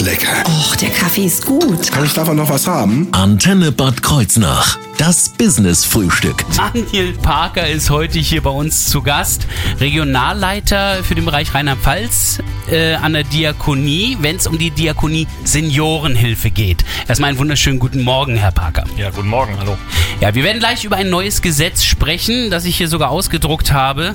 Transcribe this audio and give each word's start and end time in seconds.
ist 0.00 0.06
lecker. 0.06 0.42
Och, 0.46 0.76
der 0.76 0.90
Kaffee 0.90 1.24
ist 1.24 1.46
gut. 1.46 1.90
Kann 1.90 2.04
ich 2.04 2.12
davon 2.12 2.36
noch 2.36 2.50
was 2.50 2.66
haben? 2.66 3.08
Antenne 3.12 3.72
Bad 3.72 4.02
Kreuznach. 4.02 4.78
Das 4.98 5.30
Business-Frühstück. 5.30 6.44
Daniel 6.56 7.14
Parker 7.14 7.66
ist 7.66 7.88
heute 7.90 8.18
hier 8.18 8.42
bei 8.42 8.50
uns 8.50 8.86
zu 8.86 9.02
Gast. 9.02 9.46
Regionalleiter 9.80 11.02
für 11.02 11.14
den 11.14 11.24
Bereich 11.24 11.54
Rheinland-Pfalz 11.54 12.40
äh, 12.70 12.94
an 12.94 13.14
der 13.14 13.24
Diakonie, 13.24 14.18
wenn 14.20 14.36
es 14.36 14.46
um 14.46 14.58
die 14.58 14.70
Diakonie 14.70 15.26
Seniorenhilfe 15.44 16.50
geht. 16.50 16.84
Erstmal 17.08 17.30
einen 17.30 17.38
wunderschönen 17.38 17.78
guten 17.78 18.02
Morgen, 18.02 18.36
Herr 18.36 18.52
Parker. 18.52 18.84
Ja, 18.98 19.10
guten 19.10 19.28
Morgen, 19.28 19.58
hallo. 19.58 19.78
Ja, 20.20 20.34
wir 20.34 20.44
werden 20.44 20.58
gleich 20.58 20.84
über 20.84 20.96
ein 20.96 21.08
neues 21.10 21.40
Gesetz 21.42 21.84
sprechen, 21.84 22.50
das 22.50 22.64
ich 22.64 22.76
hier 22.76 22.88
sogar 22.88 23.10
ausgedruckt 23.10 23.72
habe. 23.72 24.14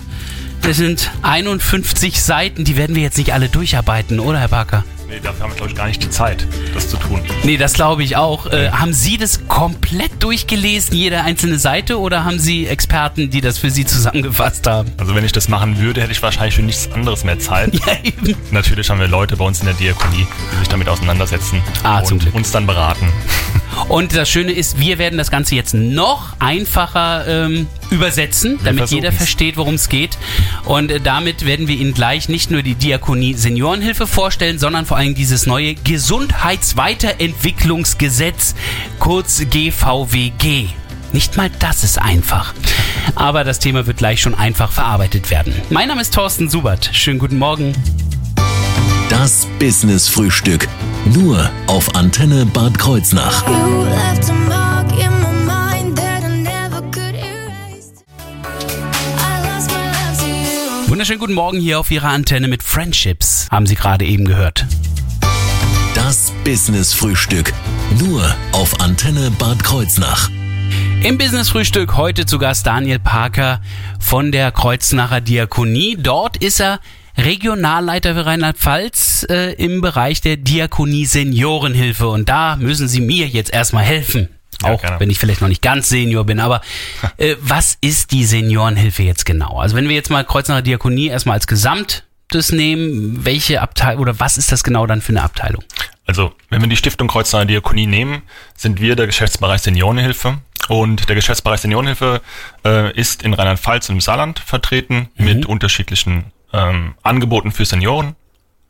Das 0.62 0.78
sind 0.78 1.10
51 1.24 2.22
Seiten, 2.22 2.66
die 2.66 2.78
werden 2.78 2.96
wir 2.96 3.02
jetzt 3.02 3.18
nicht 3.18 3.34
alle 3.34 3.50
durcharbeiten, 3.50 4.20
oder 4.20 4.40
Herr 4.40 4.48
Parker? 4.48 4.84
Nee, 5.12 5.20
dafür 5.22 5.44
haben 5.44 5.52
wir, 5.52 5.58
glaube 5.58 5.72
ich, 5.72 5.78
gar 5.78 5.88
nicht 5.88 6.02
die 6.02 6.10
Zeit, 6.10 6.48
das 6.74 6.88
zu 6.88 6.96
tun. 6.96 7.22
Nee, 7.44 7.58
das 7.58 7.74
glaube 7.74 8.02
ich 8.02 8.16
auch. 8.16 8.46
Äh, 8.46 8.70
haben 8.72 8.94
Sie 8.94 9.18
das 9.18 9.46
komplett 9.50 10.24
durchgelesen, 10.24 10.96
jede 10.96 11.22
einzelne 11.24 11.60
Seite, 11.60 12.00
oder 12.00 12.24
haben 12.24 12.40
Sie 12.40 12.66
Experten, 12.66 13.30
die 13.30 13.42
das 13.42 13.58
für 13.58 13.70
Sie 13.72 13.84
zusammengefasst 13.84 14.66
haben? 14.68 14.90
Also 14.98 15.14
wenn 15.14 15.26
ich 15.26 15.34
das 15.34 15.50
machen 15.50 15.78
würde, 15.80 16.00
hätte 16.02 16.14
ich 16.14 16.24
wahrscheinlich 16.24 16.56
für 16.56 16.62
nichts 16.62 16.90
anderes 16.94 17.26
mehr 17.26 17.38
Zeit. 17.40 17.74
Ja, 17.86 17.94
eben. 18.04 18.36
Natürlich 18.52 18.90
haben 18.90 19.00
wir 19.02 19.08
Leute 19.08 19.36
bei 19.36 19.44
uns 19.44 19.60
in 19.60 19.66
der 19.66 19.74
Diakonie, 19.74 20.26
die 20.54 20.58
sich 20.60 20.70
damit 20.70 20.88
auseinandersetzen 20.88 21.62
Ah, 21.84 22.00
und 22.00 22.34
uns 22.34 22.52
dann 22.52 22.66
beraten. 22.66 23.12
Und 23.90 24.16
das 24.16 24.30
Schöne 24.30 24.52
ist, 24.52 24.80
wir 24.80 24.98
werden 24.98 25.18
das 25.18 25.32
Ganze 25.32 25.56
jetzt 25.56 25.74
noch 25.74 26.34
einfacher 26.40 27.26
ähm, 27.28 27.68
übersetzen, 27.90 28.60
damit 28.64 28.90
jeder 28.90 29.12
versteht, 29.12 29.58
worum 29.58 29.74
es 29.76 29.90
geht. 29.90 30.18
Und 30.66 30.92
äh, 30.92 31.00
damit 31.00 31.46
werden 31.46 31.68
wir 31.68 31.76
Ihnen 31.76 31.94
gleich 31.94 32.30
nicht 32.30 32.50
nur 32.52 32.64
die 32.64 32.76
Diakonie 32.76 33.34
Seniorenhilfe 33.34 34.08
vorstellen, 34.08 34.60
sondern 34.60 34.86
vor 34.86 34.96
allem 34.98 35.16
dieses 35.16 35.46
neue 35.46 35.76
Gesundheitsweiterentwicklungsgesetz, 35.76 38.56
kurz 39.00 39.44
GVWG. 39.50 40.68
Nicht 41.14 41.36
mal 41.36 41.50
das 41.60 41.84
ist 41.84 42.00
einfach. 42.00 42.54
Aber 43.16 43.44
das 43.44 43.60
Thema 43.60 43.86
wird 43.86 43.98
gleich 43.98 44.22
schon 44.22 44.36
einfach 44.36 44.72
verarbeitet 44.72 45.30
werden. 45.30 45.54
Mein 45.70 45.90
Name 45.90 46.02
ist 46.02 46.14
Thorsten 46.14 46.50
Subert. 46.50 46.90
Schönen 46.94 47.20
guten 47.20 47.38
Morgen. 47.38 47.74
Das 49.10 49.46
Business-Frühstück. 49.60 50.70
Nur 51.14 51.50
auf 51.68 51.94
Antenne 51.94 52.46
Bad 52.46 52.80
Kreuznach. 52.80 53.46
Wunderschönen 60.88 61.20
guten 61.20 61.34
Morgen 61.34 61.60
hier 61.60 61.82
auf 61.82 61.92
Ihrer 61.92 62.08
Antenne 62.08 62.48
mit 62.48 62.64
Friendships. 62.64 63.48
Haben 63.52 63.66
Sie 63.66 63.76
gerade 63.76 64.06
eben 64.06 64.24
gehört. 64.24 64.66
Das 65.96 66.32
Business-Frühstück. 66.46 67.52
Nur 68.00 68.34
auf 68.54 68.80
Antenne 68.80 69.32
Bad 69.32 69.62
Kreuznach. 69.66 70.30
Im 71.04 71.18
Business-Frühstück 71.18 71.98
heute 71.98 72.26
zu 72.26 72.38
Gast 72.38 72.68
Daniel 72.68 73.00
Parker 73.00 73.60
von 74.00 74.32
der 74.32 74.54
Kreuznacher 74.54 75.20
Diakonie. 75.20 75.98
Dort 76.00 76.38
ist 76.38 76.62
er 76.62 76.80
Regionalleiter 77.18 78.14
für 78.16 78.26
Rheinland-Pfalz 78.26 79.28
äh, 79.30 79.54
im 79.54 79.82
Bereich 79.82 80.22
der 80.22 80.38
Diakonie 80.38 81.06
Seniorenhilfe. 81.06 82.08
Und 82.08 82.30
da 82.30 82.56
müssen 82.56 82.88
Sie 82.88 83.02
mir 83.02 83.28
jetzt 83.28 83.54
erstmal 83.54 83.84
helfen. 83.84 84.30
Ja, 84.64 84.74
Auch 84.74 84.82
gerne. 84.82 85.00
wenn 85.00 85.10
ich 85.10 85.20
vielleicht 85.20 85.42
noch 85.42 85.48
nicht 85.48 85.62
ganz 85.62 85.90
Senior 85.90 86.26
bin, 86.26 86.40
aber 86.40 86.62
äh, 87.18 87.36
was 87.42 87.78
ist 87.82 88.12
die 88.12 88.26
Seniorenhilfe 88.26 89.04
jetzt 89.04 89.26
genau? 89.26 89.60
Also 89.60 89.76
wenn 89.76 89.88
wir 89.90 89.96
jetzt 89.96 90.10
mal 90.10 90.24
Kreuznacher 90.24 90.62
Diakonie 90.62 91.08
erstmal 91.08 91.36
als 91.36 91.48
Gesamtes 91.48 92.52
nehmen, 92.52 93.26
welche 93.26 93.62
Abteilung 93.62 94.02
oder 94.02 94.20
was 94.20 94.38
ist 94.38 94.52
das 94.52 94.64
genau 94.64 94.86
dann 94.86 95.02
für 95.02 95.14
eine 95.14 95.24
Abteilung? 95.24 95.64
Also, 96.06 96.34
wenn 96.50 96.62
wir 96.62 96.68
die 96.68 96.76
Stiftung 96.76 97.08
Kreuznacher 97.08 97.46
Diakonie 97.46 97.88
nehmen, 97.88 98.24
sind 98.58 98.82
wir 98.82 98.96
der 98.96 99.06
Geschäftsbereich 99.06 99.62
Seniorenhilfe. 99.62 100.40
Und 100.68 101.08
der 101.10 101.16
Geschäftsbereich 101.16 101.62
Seniorenhilfe 101.62 102.22
äh, 102.66 102.92
ist 102.94 103.24
in 103.24 103.34
Rheinland-Pfalz 103.34 103.90
und 103.90 103.96
im 103.96 104.02
Saarland 104.02 104.40
vertreten 104.40 105.10
mit 105.16 105.46
unterschiedlichen 105.46 106.26
ähm, 106.54 106.96
Angeboten 107.04 107.52
für 107.52 107.66
Senioren. 107.66 108.16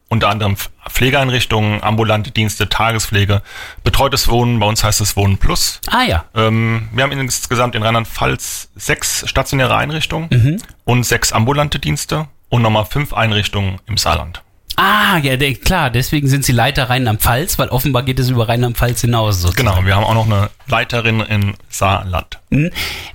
Unter 0.10 0.28
anderem 0.28 0.56
Pf- 0.56 0.68
Pflegeeinrichtungen, 0.90 1.82
ambulante 1.82 2.32
Dienste, 2.32 2.68
Tagespflege, 2.68 3.42
betreutes 3.86 4.28
Wohnen, 4.28 4.60
bei 4.60 4.66
uns 4.66 4.84
heißt 4.84 5.00
es 5.00 5.16
Wohnen 5.16 5.38
Plus. 5.38 5.80
Ah 5.88 6.04
ja, 6.04 6.26
Ähm, 6.36 6.90
wir 6.92 7.06
haben 7.06 7.14
insgesamt 7.14 7.76
in 7.76 7.84
Rheinland-Pfalz 7.84 8.72
sechs 8.76 9.24
stationäre 9.30 9.78
Einrichtungen 9.78 10.62
und 10.84 11.06
sechs 11.06 11.32
ambulante 11.32 11.80
Dienste 11.80 12.28
und 12.50 12.62
nochmal 12.62 12.84
fünf 12.84 13.14
Einrichtungen 13.14 13.80
im 13.88 13.96
Saarland. 13.96 14.44
Ah, 14.76 15.18
ja, 15.20 15.38
klar, 15.54 15.90
deswegen 15.90 16.28
sind 16.28 16.44
sie 16.44 16.52
Leiter 16.52 16.90
Rheinland-Pfalz, 16.90 17.58
weil 17.58 17.70
offenbar 17.70 18.04
geht 18.04 18.20
es 18.20 18.30
über 18.30 18.50
Rheinland-Pfalz 18.50 19.00
hinaus. 19.02 19.42
Sozusagen. 19.42 19.66
Genau, 19.70 19.86
wir 19.86 19.96
haben 19.96 20.04
auch 20.04 20.14
noch 20.14 20.26
eine 20.26 20.50
Leiterin 20.68 21.22
im 21.22 21.54
Saarland. 21.70 22.40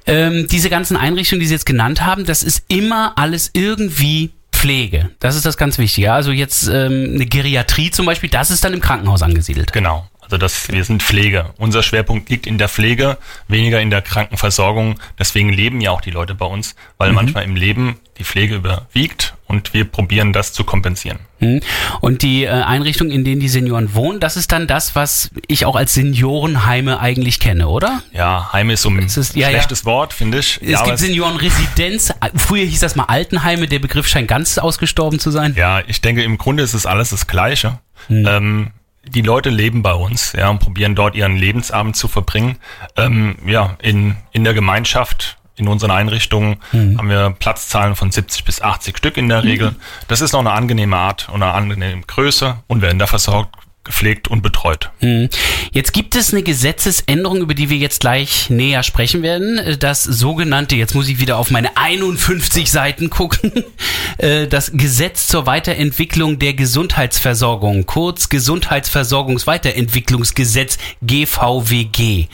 Ähm, 0.07 0.47
diese 0.51 0.71
ganzen 0.71 0.97
Einrichtungen, 0.97 1.41
die 1.41 1.47
Sie 1.47 1.55
jetzt 1.55 1.67
genannt 1.67 2.03
haben, 2.03 2.25
das 2.25 2.43
ist 2.43 2.65
immer 2.69 3.13
alles 3.17 3.51
irgendwie 3.53 4.33
Pflege. 4.57 5.11
Das 5.21 5.37
ist 5.37 5.47
das 5.47 5.57
ganz 5.57 5.79
Wichtige. 5.79 6.13
Also 6.13 6.33
jetzt 6.33 6.67
ähm, 6.67 7.13
eine 7.15 7.27
Geriatrie 7.27 7.91
zum 7.91 8.07
Beispiel, 8.07 8.31
das 8.31 8.51
ist 8.51 8.65
dann 8.65 8.73
im 8.73 8.81
Krankenhaus 8.81 9.23
angesiedelt. 9.23 9.73
Genau. 9.73 10.09
Also 10.23 10.39
das, 10.39 10.69
wir 10.69 10.83
sind 10.83 11.05
Pflege. 11.05 11.55
Unser 11.57 11.85
Schwerpunkt 11.85 12.29
liegt 12.31 12.49
in 12.49 12.59
der 12.59 12.69
Pflege, 12.69 13.17
weniger 13.47 13.81
in 13.81 13.91
der 13.91 14.03
Krankenversorgung. 14.03 14.99
Deswegen 15.19 15.51
leben 15.51 15.81
ja 15.81 15.93
auch 15.93 16.01
die 16.01 16.11
Leute 16.11 16.35
bei 16.35 16.47
uns, 16.47 16.75
weil 16.99 17.13
manchmal 17.13 17.45
im 17.45 17.55
Leben 17.55 18.01
die 18.19 18.25
Pflege 18.25 18.57
überwiegt 18.57 19.36
und 19.47 19.75
wir 19.75 19.85
probieren 19.85 20.33
das 20.33 20.53
zu 20.53 20.65
kompensieren. 20.65 21.19
Mhm. 21.39 21.61
Und 22.01 22.23
die 22.23 22.45
äh, 22.45 22.49
Einrichtungen, 22.51 23.13
in 23.13 23.25
denen 23.25 23.41
die 23.41 23.49
Senioren 23.49 23.95
wohnen, 23.95 24.21
das 24.21 24.37
ist 24.37 24.53
dann 24.53 24.67
das, 24.67 24.95
was 24.95 25.31
ich 25.47 25.65
auch 25.67 25.77
als 25.77 25.95
Seniorenheime 25.95 26.99
eigentlich 27.01 27.41
kenne, 27.41 27.69
oder? 27.69 28.03
Ja, 28.13 28.53
Heim 28.53 28.71
ist 28.71 28.83
so 28.83 28.91
ein 28.91 28.99
ist- 28.99 29.37
ja, 29.37 29.49
ja. 29.49 29.51
schlechtes 29.51 29.85
Wort, 29.85 30.13
finde 30.13 30.39
ich. 30.39 30.61
Es 30.63 30.69
ja, 30.71 30.85
gibt 30.85 30.99
Seniorenresidenz. 30.99 32.13
Früher 32.37 32.65
hieß 32.65 32.81
das 32.81 32.97
mal 32.97 33.05
Altenheime. 33.05 33.67
Der 33.69 33.79
Begriff 33.79 34.09
scheint 34.09 34.29
ganz 34.29 34.59
ausgestorben 34.59 35.19
zu 35.19 35.31
sein. 35.31 35.55
Ja, 35.57 35.81
ich 35.87 36.01
denke, 36.01 36.23
im 36.23 36.39
Grunde 36.39 36.63
ist 36.63 36.75
es 36.75 36.87
alles 36.87 37.11
das 37.11 37.27
Gleiche. 37.27 37.79
Hm. 38.09 38.27
Ähm, 38.27 38.71
die 39.09 39.23
Leute 39.23 39.51
leben 39.51 39.83
bei 39.83 39.95
uns, 39.95 40.33
ja, 40.33 40.49
und 40.49 40.59
probieren 40.59 40.95
dort 40.95 41.15
ihren 41.15 41.37
Lebensabend 41.37 41.97
zu 41.97 42.09
verbringen. 42.09 42.57
Ähm, 42.97 43.37
ja, 43.47 43.77
in, 43.81 44.17
in 44.33 44.43
der 44.43 44.55
Gemeinschaft, 44.55 45.39
in 45.57 45.69
unseren 45.69 45.91
Einrichtungen 45.91 46.57
Hm. 46.71 46.99
haben 46.99 47.09
wir 47.09 47.31
Platzzahlen 47.39 47.97
von 47.97 48.11
70 48.11 48.45
bis 48.45 48.61
80 48.61 48.99
Stück 48.99 49.17
in 49.17 49.29
der 49.29 49.45
Regel. 49.45 49.75
Das 50.09 50.21
ist 50.21 50.33
noch 50.33 50.41
eine 50.41 50.53
angenehme 50.53 50.97
Art 50.97 51.29
und 51.29 51.43
eine 51.43 51.53
angenehme 51.53 52.03
Größe 52.07 52.57
und 52.67 52.83
werden 52.83 52.99
da 52.99 53.07
versorgt, 53.07 53.55
gepflegt 53.85 54.29
und 54.29 54.43
betreut. 54.43 54.91
Mhm. 55.01 55.29
Jetzt 55.73 55.93
gibt 55.93 56.17
es 56.17 56.33
eine 56.33 56.43
Gesetzesänderung, 56.43 57.41
über 57.41 57.55
die 57.55 57.71
wir 57.71 57.77
jetzt 57.77 58.01
gleich 58.01 58.51
näher 58.51 58.83
sprechen 58.83 59.23
werden. 59.23 59.79
Das 59.79 60.03
sogenannte, 60.03 60.75
jetzt 60.77 60.95
muss 60.95 61.09
ich 61.09 61.21
wieder 61.21 61.37
auf 61.39 61.51
meine 61.51 61.77
51 61.77 62.71
Seiten 62.71 63.11
gucken, 63.11 63.65
äh, 64.19 64.47
das 64.49 64.73
Gesetz 64.75 65.29
zur 65.29 65.47
Weiterentwicklung 65.47 66.39
der 66.41 66.55
Gesundheitsversorgung, 66.55 67.87
kurz 67.87 68.29
Gesundheitsversorgungsweiterentwicklungsgesetz 68.29 70.79
GVWG. 71.03 72.27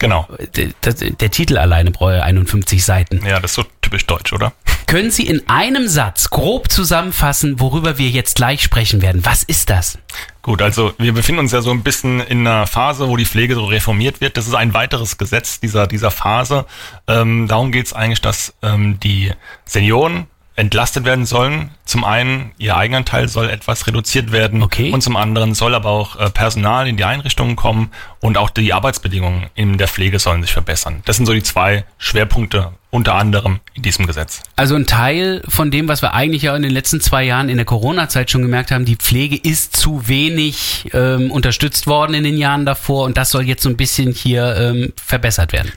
Genau. 0.00 0.26
Der, 0.56 0.92
der 0.92 1.30
Titel 1.30 1.58
alleine 1.58 1.90
bräuchte 1.90 2.24
51 2.24 2.82
Seiten. 2.82 3.24
Ja, 3.24 3.38
das 3.38 3.52
ist 3.52 3.54
so 3.56 3.64
typisch 3.82 4.06
deutsch, 4.06 4.32
oder? 4.32 4.52
Können 4.86 5.10
Sie 5.10 5.26
in 5.26 5.46
einem 5.48 5.86
Satz 5.86 6.30
grob 6.30 6.72
zusammenfassen, 6.72 7.60
worüber 7.60 7.98
wir 7.98 8.08
jetzt 8.08 8.34
gleich 8.34 8.62
sprechen 8.62 9.02
werden? 9.02 9.24
Was 9.24 9.42
ist 9.42 9.68
das? 9.68 9.98
Gut, 10.42 10.62
also 10.62 10.94
wir 10.96 11.12
befinden 11.12 11.40
uns 11.40 11.52
ja 11.52 11.60
so 11.60 11.70
ein 11.70 11.82
bisschen 11.82 12.20
in 12.20 12.46
einer 12.46 12.66
Phase, 12.66 13.08
wo 13.08 13.16
die 13.18 13.26
Pflege 13.26 13.54
so 13.54 13.66
reformiert 13.66 14.22
wird. 14.22 14.38
Das 14.38 14.48
ist 14.48 14.54
ein 14.54 14.72
weiteres 14.72 15.18
Gesetz 15.18 15.60
dieser, 15.60 15.86
dieser 15.86 16.10
Phase. 16.10 16.64
Ähm, 17.06 17.46
darum 17.46 17.70
geht 17.70 17.86
es 17.86 17.92
eigentlich, 17.92 18.22
dass 18.22 18.54
ähm, 18.62 18.98
die 19.00 19.32
Senioren 19.66 20.28
entlastet 20.56 21.04
werden 21.04 21.24
sollen. 21.24 21.70
Zum 21.84 22.04
einen, 22.04 22.52
ihr 22.58 22.76
Eigenanteil 22.76 23.28
soll 23.28 23.48
etwas 23.48 23.86
reduziert 23.86 24.30
werden 24.32 24.62
Okay. 24.62 24.90
und 24.92 25.00
zum 25.00 25.16
anderen 25.16 25.54
soll 25.54 25.74
aber 25.74 25.90
auch 25.90 26.16
äh, 26.16 26.28
Personal 26.30 26.86
in 26.86 26.96
die 26.96 27.04
Einrichtungen 27.04 27.56
kommen 27.56 27.90
und 28.20 28.36
auch 28.36 28.50
die 28.50 28.72
Arbeitsbedingungen 28.72 29.46
in 29.54 29.78
der 29.78 29.88
Pflege 29.88 30.18
sollen 30.18 30.42
sich 30.42 30.52
verbessern. 30.52 31.02
Das 31.06 31.16
sind 31.16 31.26
so 31.26 31.32
die 31.32 31.42
zwei 31.42 31.84
Schwerpunkte 31.98 32.72
unter 32.90 33.14
anderem 33.14 33.60
in 33.74 33.82
diesem 33.82 34.06
Gesetz. 34.06 34.42
Also 34.56 34.74
ein 34.74 34.86
Teil 34.86 35.42
von 35.48 35.70
dem, 35.70 35.86
was 35.88 36.02
wir 36.02 36.12
eigentlich 36.12 36.42
ja 36.42 36.56
in 36.56 36.62
den 36.62 36.72
letzten 36.72 37.00
zwei 37.00 37.22
Jahren 37.22 37.48
in 37.48 37.56
der 37.56 37.64
Corona-Zeit 37.64 38.30
schon 38.30 38.42
gemerkt 38.42 38.72
haben, 38.72 38.84
die 38.84 38.96
Pflege 38.96 39.36
ist 39.36 39.76
zu 39.76 40.08
wenig 40.08 40.90
ähm, 40.92 41.30
unterstützt 41.30 41.86
worden 41.86 42.14
in 42.14 42.24
den 42.24 42.36
Jahren 42.36 42.66
davor 42.66 43.04
und 43.04 43.16
das 43.16 43.30
soll 43.30 43.44
jetzt 43.46 43.62
so 43.62 43.68
ein 43.68 43.76
bisschen 43.76 44.12
hier 44.12 44.56
ähm, 44.56 44.92
verbessert 45.02 45.52
werden. 45.52 45.72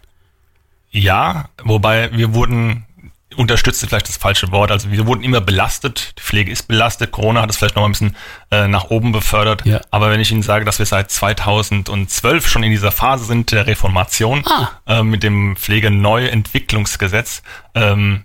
Ja, 0.91 1.49
wobei 1.63 2.09
wir 2.11 2.33
wurden 2.33 2.85
unterstützt 3.35 3.83
ist 3.83 3.89
vielleicht 3.89 4.07
das 4.07 4.17
falsche 4.17 4.51
Wort. 4.51 4.71
Also 4.71 4.91
wir 4.91 5.05
wurden 5.07 5.23
immer 5.23 5.41
belastet. 5.41 6.15
Die 6.17 6.21
Pflege 6.21 6.51
ist 6.51 6.67
belastet. 6.67 7.11
Corona 7.11 7.41
hat 7.41 7.49
es 7.49 7.57
vielleicht 7.57 7.75
noch 7.75 7.81
mal 7.83 7.89
ein 7.89 7.91
bisschen 7.93 8.15
äh, 8.51 8.67
nach 8.67 8.85
oben 8.85 9.11
befördert. 9.11 9.65
Ja. 9.65 9.81
Aber 9.91 10.09
wenn 10.11 10.19
ich 10.19 10.31
Ihnen 10.31 10.43
sage, 10.43 10.65
dass 10.65 10.79
wir 10.79 10.85
seit 10.85 11.11
2012 11.11 12.47
schon 12.47 12.63
in 12.63 12.71
dieser 12.71 12.91
Phase 12.91 13.25
sind 13.25 13.51
der 13.51 13.67
Reformation 13.67 14.43
Ah. 14.45 14.69
äh, 14.87 15.03
mit 15.03 15.23
dem 15.23 15.55
Pflegeneuentwicklungsgesetz, 15.55 17.43
ähm, 17.75 18.23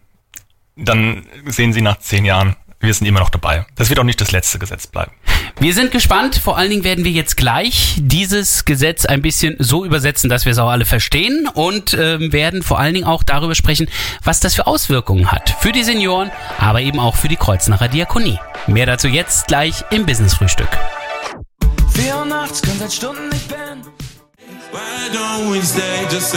dann 0.77 1.27
sehen 1.47 1.73
Sie 1.73 1.81
nach 1.83 1.99
zehn 1.99 2.25
Jahren 2.25 2.57
wir 2.81 2.95
sind 2.95 3.07
immer 3.07 3.21
noch 3.21 3.31
dabei. 3.31 3.67
Das 3.75 3.89
wird 3.89 3.99
auch 3.99 4.05
nicht 4.05 4.21
das 4.21 4.31
letzte 4.31 4.59
Gesetz 4.59 4.87
bleiben. 4.87 5.13
Wir 5.59 5.75
sind 5.75 5.91
gespannt. 5.91 6.37
Vor 6.37 6.57
allen 6.57 6.71
Dingen 6.71 6.85
werden 6.85 7.05
wir 7.05 7.11
jetzt 7.11 7.37
gleich 7.37 7.97
dieses 7.99 8.65
Gesetz 8.65 9.05
ein 9.05 9.21
bisschen 9.21 9.57
so 9.59 9.85
übersetzen, 9.85 10.31
dass 10.31 10.45
wir 10.45 10.53
es 10.53 10.59
auch 10.59 10.69
alle 10.69 10.85
verstehen 10.85 11.49
und 11.53 11.95
ähm, 11.95 12.33
werden 12.33 12.63
vor 12.63 12.79
allen 12.79 12.95
Dingen 12.95 13.07
auch 13.07 13.25
darüber 13.25 13.57
sprechen, 13.57 13.89
was 14.23 14.39
das 14.39 14.55
für 14.55 14.69
Auswirkungen 14.69 15.33
hat. 15.33 15.57
Für 15.61 15.73
die 15.73 15.83
Senioren, 15.83 16.31
aber 16.59 16.81
eben 16.81 17.01
auch 17.01 17.17
für 17.17 17.29
die 17.29 17.37
Kreuznacher 17.37 17.89
Diakonie. 17.89 18.39
Mehr 18.69 18.87
dazu 18.87 19.09
jetzt 19.09 19.49
gleich 19.49 19.85
im 19.91 20.07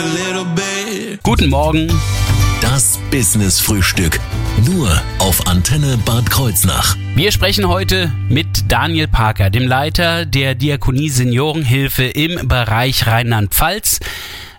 little 0.02 0.46
bit? 0.56 1.22
Guten 1.22 1.50
Morgen. 1.50 1.92
Das 2.82 2.98
Business 3.12 3.60
Frühstück. 3.60 4.20
Nur 4.66 4.90
auf 5.20 5.46
Antenne 5.46 6.00
Bad 6.04 6.32
Kreuznach. 6.32 6.98
Wir 7.14 7.32
sprechen 7.32 7.68
heute 7.68 8.12
mit 8.28 8.72
Daniel 8.72 9.08
Parker, 9.08 9.52
dem 9.52 9.68
Leiter 9.68 10.26
der 10.26 10.56
Diakonie 10.56 11.10
Seniorenhilfe 11.10 12.06
im 12.06 12.48
Bereich 12.48 13.06
Rheinland-Pfalz. 13.06 14.00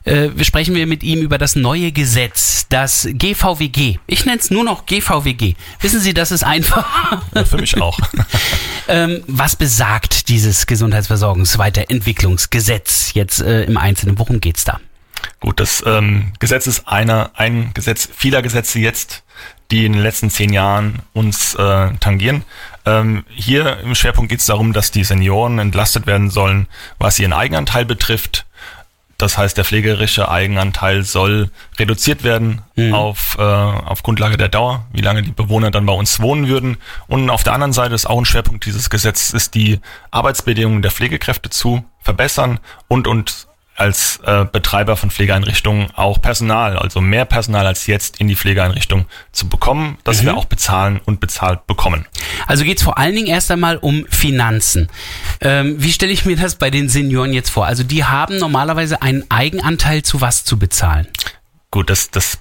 Äh, 0.05 0.29
wir 0.37 0.45
sprechen 0.45 0.77
wir 0.77 0.87
mit 0.87 1.03
ihm 1.03 1.21
über 1.21 1.37
das 1.37 1.57
neue 1.57 1.91
Gesetz, 1.91 2.67
das 2.69 3.09
GVWG. 3.11 3.99
Ich 4.07 4.25
nenne 4.25 4.39
es 4.39 4.53
nur 4.53 4.63
noch 4.63 4.87
GVWG. 4.87 5.57
Wissen 5.81 5.99
Sie, 5.99 6.15
das 6.15 6.31
ist 6.31 6.45
einfach. 6.45 6.87
Ja, 7.35 7.45
für 7.45 7.57
mich 7.57 7.77
auch. 7.81 7.99
ähm, 8.87 9.25
was 9.27 9.57
besagt 9.57 10.29
dieses 10.29 10.69
Gesundheitsversorgungsweiterentwicklungsgesetz 10.69 13.15
jetzt 13.15 13.41
äh, 13.41 13.65
im 13.65 13.77
Einzelnen? 13.77 14.17
Worum 14.17 14.41
geht's 14.41 14.63
da? 14.63 14.79
Gut, 15.41 15.61
das 15.61 15.83
ähm, 15.87 16.33
Gesetz 16.39 16.67
ist 16.67 16.89
einer, 16.89 17.31
ein 17.35 17.73
Gesetz 17.75 18.09
vieler 18.15 18.43
Gesetze 18.43 18.79
jetzt, 18.79 19.25
die 19.71 19.87
in 19.87 19.95
den 19.95 20.03
letzten 20.03 20.31
zehn 20.31 20.53
Jahren 20.53 21.01
uns 21.13 21.55
äh, 21.55 21.91
tangieren. 21.99 22.45
Ähm, 22.85 23.25
hier 23.31 23.79
im 23.81 23.95
Schwerpunkt 23.95 24.31
geht 24.31 24.41
es 24.41 24.47
darum, 24.47 24.73
dass 24.73 24.91
die 24.91 25.05
Senioren 25.05 25.59
entlastet 25.59 26.07
werden 26.07 26.31
sollen, 26.31 26.67
was 26.99 27.19
ihren 27.19 27.33
Eigenanteil 27.33 27.85
betrifft. 27.85 28.45
Das 29.23 29.39
heißt, 29.39 29.57
der 29.57 29.65
pflegerische 29.65 30.29
Eigenanteil 30.29 31.05
soll 31.05 31.51
reduziert 31.79 32.25
werden 32.25 32.63
auf, 32.93 33.37
äh, 33.39 33.43
auf 33.43 34.03
Grundlage 34.03 34.37
der 34.37 34.49
Dauer, 34.49 34.85
wie 34.93 35.01
lange 35.01 35.23
die 35.23 35.31
Bewohner 35.31 35.71
dann 35.71 35.87
bei 35.87 35.93
uns 35.93 36.19
wohnen 36.21 36.49
würden. 36.49 36.77
Und 37.07 37.31
auf 37.31 37.45
der 37.45 37.53
anderen 37.53 37.73
Seite 37.73 37.95
ist 37.95 38.05
auch 38.05 38.19
ein 38.19 38.25
Schwerpunkt 38.25 38.67
dieses 38.67 38.91
Gesetzes, 38.91 39.33
ist 39.33 39.55
die 39.55 39.79
Arbeitsbedingungen 40.11 40.83
der 40.83 40.91
Pflegekräfte 40.91 41.51
zu 41.51 41.85
verbessern 42.01 42.59
und, 42.89 43.07
und 43.07 43.47
als 43.75 44.21
äh, 44.25 44.45
Betreiber 44.45 44.97
von 44.97 45.11
Pflegeeinrichtungen 45.11 45.89
auch 45.95 46.21
Personal, 46.21 46.77
also 46.77 47.01
mehr 47.01 47.25
Personal 47.25 47.67
als 47.67 47.87
jetzt 47.87 48.19
in 48.21 48.29
die 48.29 48.37
Pflegeeinrichtung 48.37 49.07
zu 49.33 49.49
bekommen, 49.49 49.99
dass 50.05 50.23
wir 50.23 50.37
auch 50.37 50.45
bezahlen 50.45 51.01
und 51.05 51.21
bezahlt 51.21 51.67
bekommen. 51.67 52.07
Also 52.47 52.65
geht's 52.65 52.83
vor 52.83 52.99
allen 52.99 53.15
Dingen 53.15 53.29
erst 53.29 53.51
einmal 53.51 53.79
um 53.79 54.07
Finanzen. 54.09 54.89
Ähm, 55.41 55.77
wie 55.79 55.93
stelle 55.93 56.13
ich 56.13 56.25
mir 56.25 56.37
das 56.37 56.57
bei 56.57 56.71
den 56.71 56.89
Senioren 56.89 57.33
jetzt 57.33 57.51
vor? 57.51 57.67
Also 57.67 57.83
die 57.83 58.05
haben 58.05 58.39
normalerweise 58.39 59.01
einen 59.01 59.25
Eigenanteil 59.31 60.03
zu 60.03 60.21
was 60.21 60.45
zu 60.45 60.59
bezahlen. 60.59 61.09
Gut, 61.71 61.89
das, 61.89 62.11
das 62.11 62.39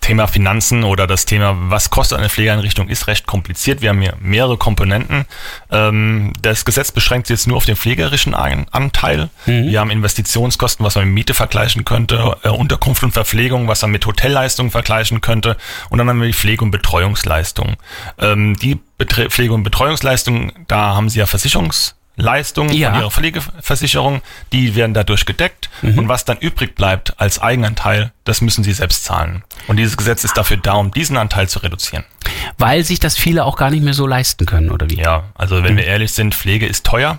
Thema 0.00 0.26
Finanzen 0.28 0.84
oder 0.84 1.06
das 1.06 1.26
Thema, 1.26 1.56
was 1.68 1.90
kostet 1.90 2.18
eine 2.18 2.28
Pflegeeinrichtung, 2.28 2.88
ist 2.88 3.06
recht 3.08 3.26
kompliziert. 3.26 3.82
Wir 3.82 3.88
haben 3.90 4.00
hier 4.00 4.14
mehrere 4.20 4.56
Komponenten. 4.56 5.24
Ähm, 5.70 6.32
das 6.40 6.64
Gesetz 6.64 6.92
beschränkt 6.92 7.26
sich 7.26 7.34
jetzt 7.34 7.46
nur 7.46 7.56
auf 7.56 7.64
den 7.64 7.76
pflegerischen 7.76 8.34
Anteil. 8.34 9.30
Wir 9.46 9.80
haben 9.80 9.90
Investitionskosten, 9.90 10.84
was 10.84 10.94
man 10.94 11.06
mit 11.06 11.14
Miete 11.14 11.34
vergleichen 11.34 11.84
könnte, 11.84 12.36
äh, 12.42 12.48
Unterkunft 12.48 13.02
und 13.02 13.12
Verpflegung, 13.12 13.68
was 13.68 13.82
man 13.82 13.90
mit 13.90 14.06
Hotelleistungen 14.06 14.70
vergleichen 14.70 15.20
könnte. 15.20 15.56
Und 15.90 15.98
dann 15.98 16.08
haben 16.08 16.20
wir 16.20 16.28
die 16.28 16.34
Pflege- 16.34 16.64
und 16.64 16.70
Betreuungsleistung. 16.70 17.76
Ähm, 18.18 18.56
die 18.56 18.78
Pflege- 19.28 19.54
und 19.54 19.62
Betreuungsleistung, 19.64 20.52
da 20.68 20.94
haben 20.94 21.08
Sie 21.08 21.18
ja 21.18 21.26
Versicherungs 21.26 21.96
Leistungen 22.16 22.72
Ja. 22.74 22.90
von 22.90 23.00
ihrer 23.00 23.10
Pflegeversicherung, 23.10 24.22
die 24.52 24.74
werden 24.74 24.94
dadurch 24.94 25.26
gedeckt 25.26 25.68
und 25.82 26.08
was 26.08 26.24
dann 26.24 26.38
übrig 26.38 26.74
bleibt 26.74 27.20
als 27.20 27.38
Eigenanteil, 27.40 28.12
das 28.24 28.40
müssen 28.40 28.64
sie 28.64 28.72
selbst 28.72 29.04
zahlen. 29.04 29.44
Und 29.68 29.76
dieses 29.76 29.96
Gesetz 29.96 30.24
ist 30.24 30.36
dafür 30.36 30.56
da, 30.56 30.72
um 30.74 30.90
diesen 30.90 31.16
Anteil 31.16 31.48
zu 31.48 31.58
reduzieren. 31.58 32.04
Weil 32.58 32.84
sich 32.84 33.00
das 33.00 33.16
viele 33.16 33.44
auch 33.44 33.56
gar 33.56 33.70
nicht 33.70 33.82
mehr 33.82 33.94
so 33.94 34.06
leisten 34.06 34.46
können, 34.46 34.70
oder 34.70 34.88
wie? 34.90 34.96
Ja, 34.96 35.24
also 35.34 35.62
wenn 35.62 35.76
wir 35.76 35.84
ehrlich 35.84 36.12
sind, 36.12 36.34
Pflege 36.34 36.66
ist 36.66 36.86
teuer 36.86 37.18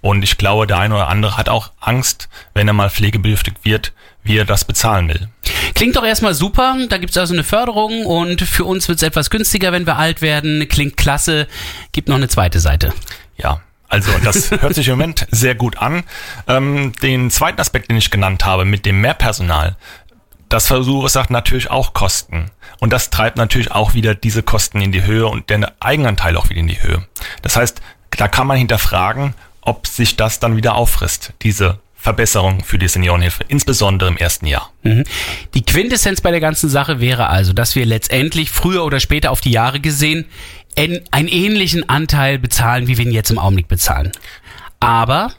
und 0.00 0.22
ich 0.22 0.38
glaube, 0.38 0.66
der 0.68 0.78
eine 0.78 0.94
oder 0.94 1.08
andere 1.08 1.36
hat 1.36 1.48
auch 1.48 1.72
Angst, 1.80 2.28
wenn 2.54 2.68
er 2.68 2.74
mal 2.74 2.88
pflegebedürftig 2.90 3.54
wird, 3.64 3.92
wie 4.22 4.36
er 4.38 4.44
das 4.44 4.64
bezahlen 4.64 5.08
will. 5.08 5.28
Klingt 5.74 5.96
doch 5.96 6.04
erstmal 6.04 6.34
super. 6.34 6.76
Da 6.88 6.98
gibt's 6.98 7.16
also 7.16 7.32
eine 7.34 7.42
Förderung 7.42 8.06
und 8.06 8.42
für 8.42 8.64
uns 8.64 8.86
wird's 8.88 9.02
etwas 9.02 9.28
günstiger, 9.30 9.72
wenn 9.72 9.86
wir 9.86 9.96
alt 9.96 10.20
werden. 10.22 10.68
Klingt 10.68 10.96
klasse. 10.96 11.48
Gibt 11.92 12.08
noch 12.08 12.14
eine 12.16 12.28
zweite 12.28 12.60
Seite. 12.60 12.92
Ja, 13.36 13.60
also 13.96 14.12
das 14.22 14.50
hört 14.60 14.74
sich 14.74 14.88
im 14.88 14.98
Moment 14.98 15.26
sehr 15.30 15.54
gut 15.54 15.78
an. 15.78 16.04
Ähm, 16.46 16.92
den 17.02 17.30
zweiten 17.30 17.60
Aspekt, 17.60 17.90
den 17.90 17.96
ich 17.96 18.10
genannt 18.10 18.44
habe, 18.44 18.64
mit 18.64 18.84
dem 18.84 19.00
Mehrpersonal, 19.00 19.76
das 20.48 20.66
verursacht 20.66 21.30
natürlich 21.30 21.70
auch 21.70 21.94
Kosten. 21.94 22.50
Und 22.78 22.92
das 22.92 23.10
treibt 23.10 23.38
natürlich 23.38 23.72
auch 23.72 23.94
wieder 23.94 24.14
diese 24.14 24.42
Kosten 24.42 24.80
in 24.80 24.92
die 24.92 25.04
Höhe 25.04 25.26
und 25.26 25.48
den 25.48 25.66
Eigenanteil 25.80 26.36
auch 26.36 26.50
wieder 26.50 26.60
in 26.60 26.68
die 26.68 26.82
Höhe. 26.82 27.06
Das 27.42 27.56
heißt, 27.56 27.80
da 28.10 28.28
kann 28.28 28.46
man 28.46 28.58
hinterfragen, 28.58 29.34
ob 29.62 29.86
sich 29.86 30.16
das 30.16 30.38
dann 30.38 30.56
wieder 30.56 30.74
auffrisst, 30.74 31.32
diese 31.42 31.78
Verbesserung 31.96 32.62
für 32.62 32.78
die 32.78 32.86
Seniorenhilfe, 32.86 33.44
insbesondere 33.48 34.10
im 34.10 34.16
ersten 34.16 34.46
Jahr. 34.46 34.70
Mhm. 34.82 35.04
Die 35.54 35.64
Quintessenz 35.64 36.20
bei 36.20 36.30
der 36.30 36.40
ganzen 36.40 36.68
Sache 36.68 37.00
wäre 37.00 37.28
also, 37.28 37.52
dass 37.52 37.74
wir 37.74 37.84
letztendlich 37.86 38.50
früher 38.50 38.84
oder 38.84 39.00
später 39.00 39.32
auf 39.32 39.40
die 39.40 39.50
Jahre 39.50 39.80
gesehen 39.80 40.26
en- 40.76 41.00
einen 41.10 41.28
ähnlichen 41.28 41.88
Anteil 41.88 42.38
bezahlen, 42.38 42.86
wie 42.86 42.96
wir 42.98 43.04
ihn 43.04 43.12
jetzt 43.12 43.30
im 43.30 43.38
Augenblick 43.38 43.68
bezahlen. 43.68 44.12
Aber 44.80 45.32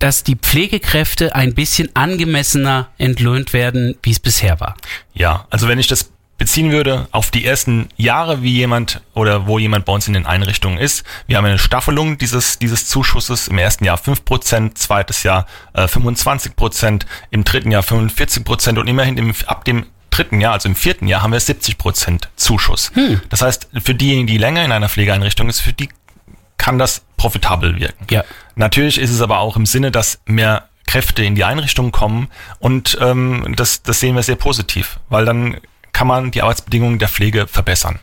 dass 0.00 0.22
die 0.24 0.36
Pflegekräfte 0.36 1.34
ein 1.34 1.54
bisschen 1.54 1.88
angemessener 1.94 2.88
entlöhnt 2.98 3.52
werden, 3.52 3.96
wie 4.02 4.10
es 4.10 4.18
bisher 4.20 4.60
war. 4.60 4.76
Ja, 5.14 5.46
also 5.50 5.68
wenn 5.68 5.78
ich 5.78 5.86
das 5.86 6.10
beziehen 6.36 6.72
würde 6.72 7.06
auf 7.12 7.30
die 7.30 7.46
ersten 7.46 7.88
Jahre, 7.96 8.42
wie 8.42 8.52
jemand 8.52 9.00
oder 9.14 9.46
wo 9.46 9.58
jemand 9.60 9.84
bei 9.84 9.92
uns 9.92 10.08
in 10.08 10.14
den 10.14 10.26
Einrichtungen 10.26 10.78
ist. 10.78 11.04
Wir 11.28 11.36
haben 11.36 11.44
eine 11.44 11.60
Staffelung 11.60 12.18
dieses, 12.18 12.58
dieses 12.58 12.86
Zuschusses. 12.88 13.46
Im 13.46 13.56
ersten 13.56 13.84
Jahr 13.84 13.96
5%, 13.96 14.74
zweites 14.74 15.22
Jahr 15.22 15.46
äh, 15.74 15.84
25%, 15.84 17.02
im 17.30 17.44
dritten 17.44 17.70
Jahr 17.70 17.82
45% 17.84 18.78
und 18.80 18.88
immerhin 18.88 19.16
im, 19.16 19.32
ab 19.46 19.64
dem 19.64 19.86
dritten 20.16 20.40
Jahr, 20.40 20.52
also 20.52 20.68
im 20.68 20.76
vierten 20.76 21.08
Jahr, 21.08 21.22
haben 21.22 21.32
wir 21.32 21.40
70% 21.40 22.28
Zuschuss. 22.36 22.92
Das 23.28 23.42
heißt, 23.42 23.68
für 23.82 23.94
diejenigen, 23.94 24.26
die 24.26 24.38
länger 24.38 24.64
in 24.64 24.72
einer 24.72 24.88
Pflegeeinrichtung 24.88 25.48
ist, 25.48 25.60
für 25.60 25.72
die 25.72 25.88
kann 26.56 26.78
das 26.78 27.02
profitabel 27.16 27.78
wirken. 27.78 28.06
Ja. 28.10 28.24
Natürlich 28.54 28.98
ist 28.98 29.10
es 29.10 29.20
aber 29.20 29.38
auch 29.38 29.56
im 29.56 29.66
Sinne, 29.66 29.90
dass 29.90 30.20
mehr 30.26 30.68
Kräfte 30.86 31.24
in 31.24 31.34
die 31.34 31.44
Einrichtung 31.44 31.90
kommen 31.90 32.28
und 32.58 32.96
ähm, 33.00 33.54
das, 33.56 33.82
das 33.82 34.00
sehen 34.00 34.14
wir 34.14 34.22
sehr 34.22 34.36
positiv, 34.36 34.98
weil 35.08 35.24
dann 35.24 35.58
kann 35.92 36.06
man 36.06 36.30
die 36.30 36.42
Arbeitsbedingungen 36.42 36.98
der 36.98 37.08
Pflege 37.08 37.46
verbessern. 37.46 37.98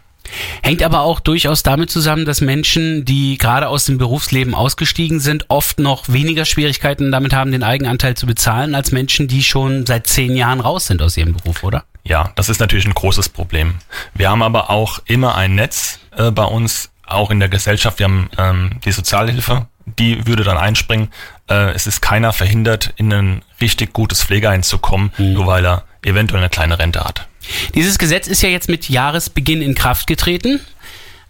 Hängt 0.61 0.81
aber 0.83 1.01
auch 1.01 1.19
durchaus 1.19 1.63
damit 1.63 1.89
zusammen, 1.89 2.25
dass 2.25 2.41
Menschen, 2.41 3.05
die 3.05 3.37
gerade 3.37 3.67
aus 3.67 3.85
dem 3.85 3.97
Berufsleben 3.97 4.55
ausgestiegen 4.55 5.19
sind, 5.19 5.45
oft 5.49 5.79
noch 5.79 6.07
weniger 6.09 6.45
Schwierigkeiten 6.45 7.11
damit 7.11 7.33
haben, 7.33 7.51
den 7.51 7.63
Eigenanteil 7.63 8.15
zu 8.15 8.25
bezahlen, 8.25 8.75
als 8.75 8.91
Menschen, 8.91 9.27
die 9.27 9.43
schon 9.43 9.85
seit 9.85 10.07
zehn 10.07 10.35
Jahren 10.35 10.59
raus 10.59 10.87
sind 10.87 11.01
aus 11.01 11.17
ihrem 11.17 11.33
Beruf, 11.33 11.63
oder? 11.63 11.83
Ja, 12.03 12.31
das 12.35 12.49
ist 12.49 12.59
natürlich 12.59 12.85
ein 12.85 12.93
großes 12.93 13.29
Problem. 13.29 13.75
Wir 14.13 14.29
haben 14.29 14.41
aber 14.41 14.69
auch 14.69 14.99
immer 15.05 15.35
ein 15.35 15.55
Netz 15.55 15.99
äh, 16.17 16.31
bei 16.31 16.43
uns, 16.43 16.91
auch 17.05 17.29
in 17.29 17.39
der 17.39 17.49
Gesellschaft. 17.49 17.99
Wir 17.99 18.05
haben 18.05 18.29
ähm, 18.37 18.79
die 18.83 18.91
Sozialhilfe, 18.91 19.67
die 19.85 20.25
würde 20.25 20.43
dann 20.43 20.57
einspringen. 20.57 21.09
Äh, 21.49 21.71
es 21.71 21.87
ist 21.87 22.01
keiner 22.01 22.33
verhindert, 22.33 22.93
in 22.95 23.13
ein 23.13 23.41
richtig 23.59 23.93
gutes 23.93 24.23
Pflegeheim 24.23 24.63
zu 24.63 24.79
kommen, 24.79 25.11
nur 25.17 25.45
weil 25.45 25.65
er 25.65 25.83
eventuell 26.03 26.41
eine 26.41 26.49
kleine 26.49 26.79
Rente 26.79 27.03
hat. 27.03 27.27
Dieses 27.75 27.97
Gesetz 27.97 28.27
ist 28.27 28.41
ja 28.41 28.49
jetzt 28.49 28.69
mit 28.69 28.89
Jahresbeginn 28.89 29.61
in 29.61 29.75
Kraft 29.75 30.07
getreten. 30.07 30.61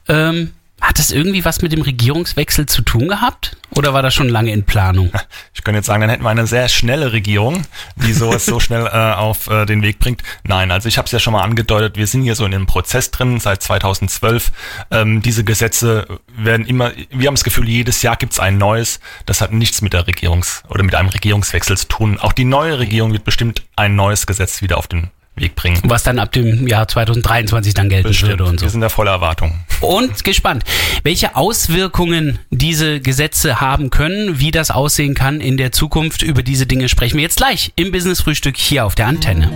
Ähm, 0.07 0.53
hat 0.81 0.97
das 0.97 1.11
irgendwie 1.11 1.45
was 1.45 1.61
mit 1.61 1.71
dem 1.71 1.81
Regierungswechsel 1.81 2.65
zu 2.65 2.81
tun 2.81 3.07
gehabt? 3.07 3.55
Oder 3.69 3.93
war 3.93 4.01
das 4.01 4.13
schon 4.13 4.27
lange 4.27 4.51
in 4.51 4.63
Planung? 4.63 5.11
Ich 5.53 5.63
könnte 5.63 5.77
jetzt 5.77 5.85
sagen, 5.85 6.01
dann 6.01 6.09
hätten 6.09 6.23
wir 6.23 6.29
eine 6.29 6.47
sehr 6.47 6.67
schnelle 6.69 7.11
Regierung, 7.11 7.61
die 7.97 8.13
sowas 8.13 8.45
so 8.47 8.59
schnell 8.59 8.87
äh, 8.87 9.13
auf 9.13 9.47
äh, 9.47 9.67
den 9.67 9.83
Weg 9.83 9.99
bringt. 9.99 10.23
Nein, 10.43 10.71
also 10.71 10.87
ich 10.87 10.97
habe 10.97 11.05
es 11.05 11.11
ja 11.11 11.19
schon 11.19 11.33
mal 11.33 11.43
angedeutet, 11.43 11.97
wir 11.97 12.07
sind 12.07 12.23
hier 12.23 12.33
so 12.33 12.45
in 12.45 12.53
einem 12.55 12.65
Prozess 12.65 13.11
drin 13.11 13.39
seit 13.39 13.61
2012. 13.61 14.51
Ähm, 14.89 15.21
diese 15.21 15.43
Gesetze 15.43 16.19
werden 16.35 16.65
immer, 16.65 16.93
wir 17.11 17.27
haben 17.27 17.35
das 17.35 17.43
Gefühl, 17.43 17.69
jedes 17.69 18.01
Jahr 18.01 18.15
gibt's 18.15 18.39
ein 18.39 18.57
neues. 18.57 18.99
Das 19.27 19.41
hat 19.41 19.51
nichts 19.51 19.83
mit 19.83 19.93
der 19.93 20.07
Regierungs- 20.07 20.63
oder 20.67 20.83
mit 20.83 20.95
einem 20.95 21.09
Regierungswechsel 21.09 21.77
zu 21.77 21.87
tun. 21.87 22.17
Auch 22.17 22.33
die 22.33 22.45
neue 22.45 22.79
Regierung 22.79 23.11
wird 23.11 23.23
bestimmt 23.23 23.61
ein 23.75 23.95
neues 23.95 24.25
Gesetz 24.25 24.63
wieder 24.63 24.79
auf 24.79 24.87
den 24.87 25.11
Weg 25.35 25.55
bringen. 25.55 25.79
Was 25.85 26.03
dann 26.03 26.19
ab 26.19 26.31
dem 26.31 26.67
Jahr 26.67 26.87
2023 26.87 27.73
dann 27.73 27.89
gelten 27.89 28.21
würde 28.21 28.43
und 28.43 28.59
so. 28.59 28.65
Wir 28.65 28.69
sind 28.69 28.81
da 28.81 28.89
voller 28.89 29.11
Erwartung. 29.11 29.59
Und 29.79 30.23
gespannt, 30.23 30.63
welche 31.03 31.35
Auswirkungen 31.35 32.39
diese 32.49 32.99
Gesetze 32.99 33.61
haben 33.61 33.89
können, 33.89 34.39
wie 34.39 34.51
das 34.51 34.71
aussehen 34.71 35.15
kann 35.15 35.41
in 35.41 35.57
der 35.57 35.71
Zukunft. 35.71 36.21
Über 36.21 36.43
diese 36.43 36.65
Dinge 36.65 36.89
sprechen 36.89 37.17
wir 37.17 37.23
jetzt 37.23 37.37
gleich 37.37 37.71
im 37.75 37.91
Business 37.91 38.21
Frühstück 38.21 38.57
hier 38.57 38.85
auf 38.85 38.95
der 38.95 39.07
Antenne. 39.07 39.49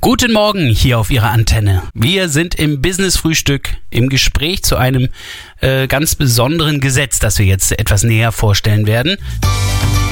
Guten 0.00 0.32
Morgen 0.32 0.68
hier 0.68 0.98
auf 0.98 1.10
Ihrer 1.10 1.30
Antenne. 1.30 1.82
Wir 1.92 2.28
sind 2.28 2.54
im 2.54 2.80
Business-Frühstück 2.80 3.76
im 3.90 4.08
Gespräch 4.08 4.62
zu 4.62 4.76
einem 4.76 5.08
äh, 5.60 5.86
ganz 5.86 6.14
besonderen 6.14 6.80
Gesetz, 6.80 7.18
das 7.18 7.38
wir 7.38 7.46
jetzt 7.46 7.78
etwas 7.78 8.02
näher 8.02 8.32
vorstellen 8.32 8.86
werden. 8.86 9.16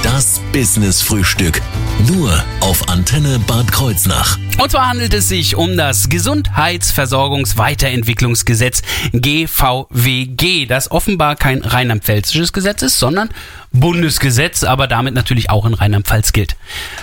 Das 0.03 0.41
Business 0.53 1.03
Frühstück. 1.03 1.61
Nur 2.07 2.45
auf 2.61 2.89
Antenne 2.89 3.39
Bad 3.41 3.73
Kreuznach. 3.73 4.39
Und 4.59 4.71
zwar 4.71 4.89
handelt 4.89 5.13
es 5.13 5.29
sich 5.29 5.57
um 5.57 5.77
das 5.77 6.09
Gesundheitsversorgungsweiterentwicklungsgesetz 6.09 8.83
GVWG, 9.13 10.67
das 10.67 10.91
offenbar 10.91 11.37
kein 11.37 11.63
rheinland-pfälzisches 11.63 12.53
Gesetz 12.53 12.83
ist, 12.83 12.99
sondern 12.99 13.29
Bundesgesetz, 13.73 14.65
aber 14.65 14.87
damit 14.87 15.15
natürlich 15.15 15.51
auch 15.51 15.67
in 15.67 15.75
Rheinland-Pfalz 15.75 16.33
gilt. 16.33 16.57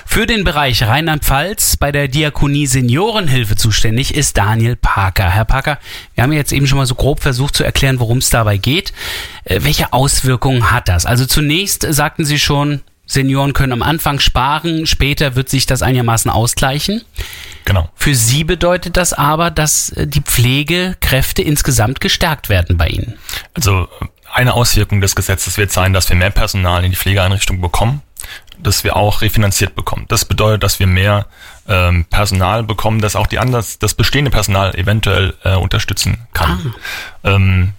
Für 0.06 0.26
den 0.26 0.44
Bereich 0.44 0.84
Rheinland-Pfalz 0.84 1.78
bei 1.78 1.92
der 1.92 2.08
Diakonie 2.08 2.68
Seniorenhilfe 2.68 3.56
zuständig 3.56 4.16
ist 4.16 4.38
Daniel 4.38 4.76
Parker. 4.76 5.30
Herr 5.30 5.46
Parker, 5.46 5.80
wir 6.16 6.24
haben 6.24 6.34
jetzt 6.34 6.52
eben 6.52 6.68
schon 6.68 6.78
mal 6.78 6.88
so 6.88 6.96
grob 6.96 7.20
versucht 7.20 7.56
zu 7.56 7.64
erklären, 7.64 8.00
worum 8.00 8.20
es 8.20 8.30
dabei 8.34 8.58
geht. 8.58 8.94
Äh, 9.46 9.60
welche 9.64 9.94
Auswirkungen 9.94 10.72
hat 10.72 10.90
das? 10.90 11.06
Also 11.06 11.26
zunächst 11.26 11.86
sagten 11.90 12.26
Sie 12.26 12.40
schon, 12.40 12.82
Senioren 13.06 13.54
können 13.54 13.74
am 13.74 13.84
Anfang 13.84 14.20
sparen, 14.20 14.88
später 14.88 15.36
wird 15.36 15.50
sich 15.50 15.66
das 15.66 15.82
einigermaßen 15.82 16.32
ausgleichen. 16.32 17.04
Genau. 17.66 17.90
Für 17.96 18.16
Sie 18.16 18.44
bedeutet 18.44 18.98
das 18.98 19.14
aber, 19.14 19.52
dass 19.52 19.90
äh, 19.90 20.08
die 20.08 20.22
Pflegekräfte 20.22 21.42
insgesamt 21.42 22.02
gestärkt 22.02 22.50
werden 22.50 22.78
bei 22.78 22.88
Ihnen. 22.88 23.16
Also 23.54 23.88
eine 24.34 24.54
Auswirkung 24.54 25.02
des 25.02 25.16
Gesetzes 25.16 25.58
wird 25.58 25.72
sein, 25.72 25.94
dass 25.94 26.10
wir 26.10 26.16
mehr 26.16 26.32
Personal 26.32 26.84
in 26.84 26.92
die 26.92 26.98
Pflegeeinrichtung 26.98 27.62
bekommen, 27.62 28.02
dass 28.58 28.84
wir 28.84 28.96
auch 28.96 29.22
refinanziert 29.22 29.76
bekommen. 29.76 30.06
Das 30.08 30.26
bedeutet, 30.26 30.64
dass 30.64 30.80
wir 30.80 30.88
mehr 30.88 31.28
ähm, 31.68 32.06
Personal 32.06 32.64
bekommen, 32.64 33.00
das 33.00 33.16
auch 33.16 33.28
die 33.28 33.40
anders, 33.40 33.80
das 33.80 33.94
bestehende 33.94 34.32
Personal 34.32 34.76
eventuell 34.76 35.36
äh, 35.44 35.56
unterstützen 35.56 36.28
kann. 36.34 36.74
Ähm, 37.24 37.74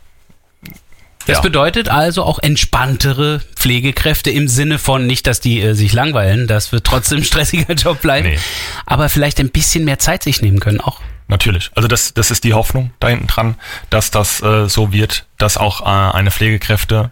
Das 1.26 1.36
Ja. 1.38 1.40
bedeutet 1.42 1.88
also 1.88 2.22
auch 2.24 2.38
entspanntere 2.42 3.40
Pflegekräfte 3.56 4.30
im 4.30 4.46
Sinne 4.48 4.78
von 4.78 5.06
nicht, 5.06 5.26
dass 5.26 5.40
die 5.40 5.60
äh, 5.60 5.74
sich 5.74 5.92
langweilen, 5.92 6.46
das 6.46 6.70
wird 6.72 6.84
trotzdem 6.84 7.18
ein 7.20 7.24
stressiger 7.24 7.72
Job 7.74 8.00
bleiben, 8.02 8.28
Nee. 8.28 8.38
aber 8.86 9.08
vielleicht 9.08 9.40
ein 9.40 9.50
bisschen 9.50 9.84
mehr 9.84 9.98
Zeit 9.98 10.22
sich 10.22 10.42
nehmen 10.42 10.60
können 10.60 10.80
auch. 10.80 11.00
Natürlich. 11.28 11.70
Also 11.74 11.88
das, 11.88 12.12
das 12.12 12.30
ist 12.30 12.44
die 12.44 12.52
Hoffnung 12.52 12.92
da 13.00 13.08
hinten 13.08 13.26
dran, 13.26 13.54
dass 13.88 14.10
das 14.10 14.42
äh, 14.42 14.68
so 14.68 14.92
wird, 14.92 15.24
dass 15.38 15.56
auch 15.56 15.80
äh, 15.80 15.84
eine 16.14 16.30
Pflegekräfte, 16.30 17.08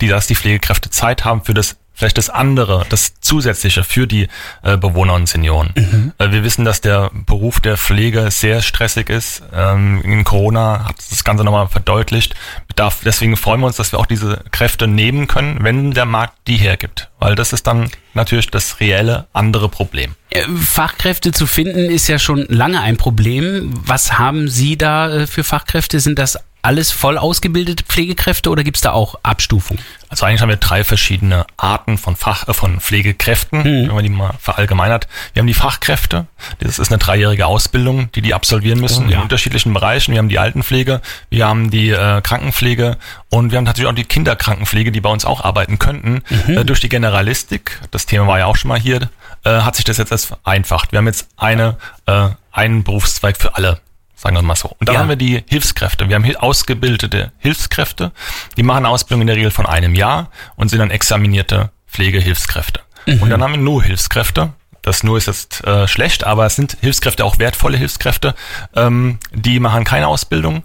die, 0.00 0.08
dass 0.08 0.26
die 0.26 0.34
Pflegekräfte 0.34 0.88
Zeit 0.88 1.26
haben 1.26 1.44
für 1.44 1.52
das 1.52 1.76
vielleicht 1.94 2.18
das 2.18 2.28
andere, 2.28 2.84
das 2.88 3.20
Zusätzliche 3.20 3.84
für 3.84 4.06
die 4.06 4.28
äh, 4.62 4.76
Bewohner 4.76 5.14
und 5.14 5.28
Senioren. 5.28 5.72
Äh, 6.18 6.32
wir 6.32 6.44
wissen, 6.44 6.64
dass 6.64 6.80
der 6.80 7.10
Beruf 7.14 7.60
der 7.60 7.76
Pflege 7.76 8.30
sehr 8.30 8.60
stressig 8.62 9.08
ist. 9.08 9.42
Ähm, 9.54 10.02
in 10.02 10.24
Corona 10.24 10.86
hat 10.88 10.96
das 11.10 11.24
Ganze 11.24 11.44
nochmal 11.44 11.68
verdeutlicht. 11.68 12.34
Bedarf, 12.68 13.00
deswegen 13.04 13.36
freuen 13.36 13.60
wir 13.60 13.66
uns, 13.66 13.76
dass 13.76 13.92
wir 13.92 14.00
auch 14.00 14.06
diese 14.06 14.42
Kräfte 14.50 14.86
nehmen 14.86 15.28
können, 15.28 15.58
wenn 15.62 15.92
der 15.92 16.04
Markt 16.04 16.34
die 16.48 16.56
hergibt. 16.56 17.10
Weil 17.20 17.36
das 17.36 17.52
ist 17.52 17.66
dann 17.66 17.90
natürlich 18.12 18.50
das 18.50 18.80
reelle 18.80 19.26
andere 19.32 19.68
Problem. 19.68 20.14
Äh, 20.30 20.42
Fachkräfte 20.56 21.32
zu 21.32 21.46
finden 21.46 21.90
ist 21.90 22.08
ja 22.08 22.18
schon 22.18 22.44
lange 22.48 22.80
ein 22.80 22.96
Problem. 22.96 23.72
Was 23.86 24.18
haben 24.18 24.48
Sie 24.48 24.76
da 24.76 25.10
äh, 25.10 25.26
für 25.26 25.44
Fachkräfte? 25.44 26.00
Sind 26.00 26.18
das 26.18 26.38
alles 26.64 26.90
voll 26.90 27.18
ausgebildete 27.18 27.84
Pflegekräfte 27.84 28.50
oder 28.50 28.64
gibt 28.64 28.78
es 28.78 28.80
da 28.80 28.92
auch 28.92 29.16
Abstufung? 29.22 29.78
Also 30.14 30.26
eigentlich 30.26 30.42
haben 30.42 30.48
wir 30.48 30.58
drei 30.58 30.84
verschiedene 30.84 31.44
Arten 31.56 31.98
von 31.98 32.14
Fach, 32.14 32.46
äh, 32.46 32.54
von 32.54 32.78
Pflegekräften, 32.78 33.64
wenn 33.64 33.86
man 33.88 34.04
die 34.04 34.10
mal 34.10 34.32
verallgemeinert. 34.38 35.08
Wir 35.32 35.40
haben 35.40 35.48
die 35.48 35.54
Fachkräfte. 35.54 36.26
Das 36.60 36.78
ist 36.78 36.90
eine 36.92 36.98
dreijährige 36.98 37.46
Ausbildung, 37.46 38.12
die 38.12 38.22
die 38.22 38.32
absolvieren 38.32 38.78
müssen 38.78 39.06
Oh, 39.06 39.10
ja. 39.10 39.16
in 39.16 39.22
unterschiedlichen 39.24 39.72
Bereichen. 39.74 40.12
Wir 40.12 40.18
haben 40.20 40.28
die 40.28 40.38
Altenpflege, 40.38 41.00
wir 41.30 41.48
haben 41.48 41.68
die 41.68 41.90
äh, 41.90 42.20
Krankenpflege 42.20 42.96
und 43.28 43.50
wir 43.50 43.56
haben 43.58 43.64
natürlich 43.64 43.90
auch 43.90 43.94
die 43.94 44.04
Kinderkrankenpflege, 44.04 44.92
die 44.92 45.00
bei 45.00 45.10
uns 45.10 45.24
auch 45.24 45.42
arbeiten 45.42 45.80
könnten. 45.80 46.22
Äh, 46.46 46.64
durch 46.64 46.78
die 46.78 46.88
Generalistik, 46.88 47.80
das 47.90 48.06
Thema 48.06 48.28
war 48.28 48.38
ja 48.38 48.46
auch 48.46 48.54
schon 48.56 48.68
mal 48.68 48.78
hier, 48.78 49.10
äh, 49.44 49.50
hat 49.62 49.74
sich 49.74 49.84
das 49.84 49.96
jetzt 49.96 50.12
erst 50.12 50.26
vereinfacht. 50.26 50.92
Wir 50.92 50.98
haben 50.98 51.08
jetzt 51.08 51.26
eine, 51.36 51.76
äh, 52.06 52.28
einen 52.52 52.84
Berufszweig 52.84 53.36
für 53.36 53.56
alle. 53.56 53.80
Sagen 54.24 54.36
wir 54.36 54.42
mal 54.42 54.56
so. 54.56 54.70
Und 54.80 54.88
dann 54.88 54.94
Ja. 54.94 55.00
haben 55.02 55.10
wir 55.10 55.16
die 55.16 55.44
Hilfskräfte. 55.48 56.08
Wir 56.08 56.16
haben 56.16 56.36
ausgebildete 56.36 57.30
Hilfskräfte, 57.38 58.10
die 58.56 58.62
machen 58.62 58.86
Ausbildung 58.86 59.20
in 59.20 59.26
der 59.26 59.36
Regel 59.36 59.50
von 59.50 59.66
einem 59.66 59.94
Jahr 59.94 60.30
und 60.56 60.70
sind 60.70 60.78
dann 60.78 60.90
examinierte 60.90 61.70
Pflegehilfskräfte. 61.88 62.80
Und 63.06 63.28
dann 63.28 63.42
haben 63.42 63.52
wir 63.52 63.60
nur 63.60 63.82
Hilfskräfte. 63.82 64.54
Das 64.80 65.02
nur 65.02 65.18
ist 65.18 65.26
jetzt 65.26 65.62
äh, 65.64 65.86
schlecht, 65.86 66.24
aber 66.24 66.46
es 66.46 66.56
sind 66.56 66.78
Hilfskräfte 66.80 67.24
auch 67.24 67.38
wertvolle 67.38 67.76
Hilfskräfte. 67.76 68.34
Ähm, 68.74 69.18
die 69.32 69.60
machen 69.60 69.84
keine 69.84 70.08
Ausbildung, 70.08 70.62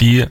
die 0.00 0.26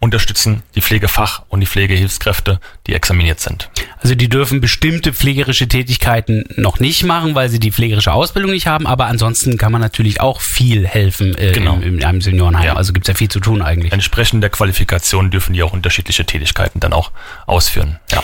unterstützen 0.00 0.62
die 0.74 0.82
Pflegefach- 0.82 1.42
und 1.48 1.60
die 1.60 1.66
Pflegehilfskräfte, 1.66 2.60
die 2.88 2.94
examiniert 2.94 3.38
sind. 3.40 3.70
Also 4.06 4.14
die 4.14 4.28
dürfen 4.28 4.60
bestimmte 4.60 5.12
pflegerische 5.12 5.66
Tätigkeiten 5.66 6.44
noch 6.54 6.78
nicht 6.78 7.02
machen, 7.02 7.34
weil 7.34 7.48
sie 7.48 7.58
die 7.58 7.72
pflegerische 7.72 8.12
Ausbildung 8.12 8.52
nicht 8.52 8.68
haben, 8.68 8.86
aber 8.86 9.06
ansonsten 9.06 9.58
kann 9.58 9.72
man 9.72 9.80
natürlich 9.80 10.20
auch 10.20 10.40
viel 10.42 10.86
helfen 10.86 11.36
äh, 11.36 11.50
Genau. 11.50 11.74
in, 11.78 11.98
in 11.98 12.04
einem 12.04 12.20
Seniorenheim. 12.20 12.66
Ja. 12.66 12.76
Also 12.76 12.92
gibt's 12.92 13.08
ja 13.08 13.14
viel 13.14 13.28
zu 13.28 13.40
tun 13.40 13.62
eigentlich. 13.62 13.92
Entsprechend 13.92 14.44
der 14.44 14.50
Qualifikation 14.50 15.32
dürfen 15.32 15.54
die 15.54 15.62
auch 15.64 15.72
unterschiedliche 15.72 16.24
Tätigkeiten 16.24 16.78
dann 16.78 16.92
auch 16.92 17.10
ausführen. 17.46 17.98
Ja. 18.12 18.22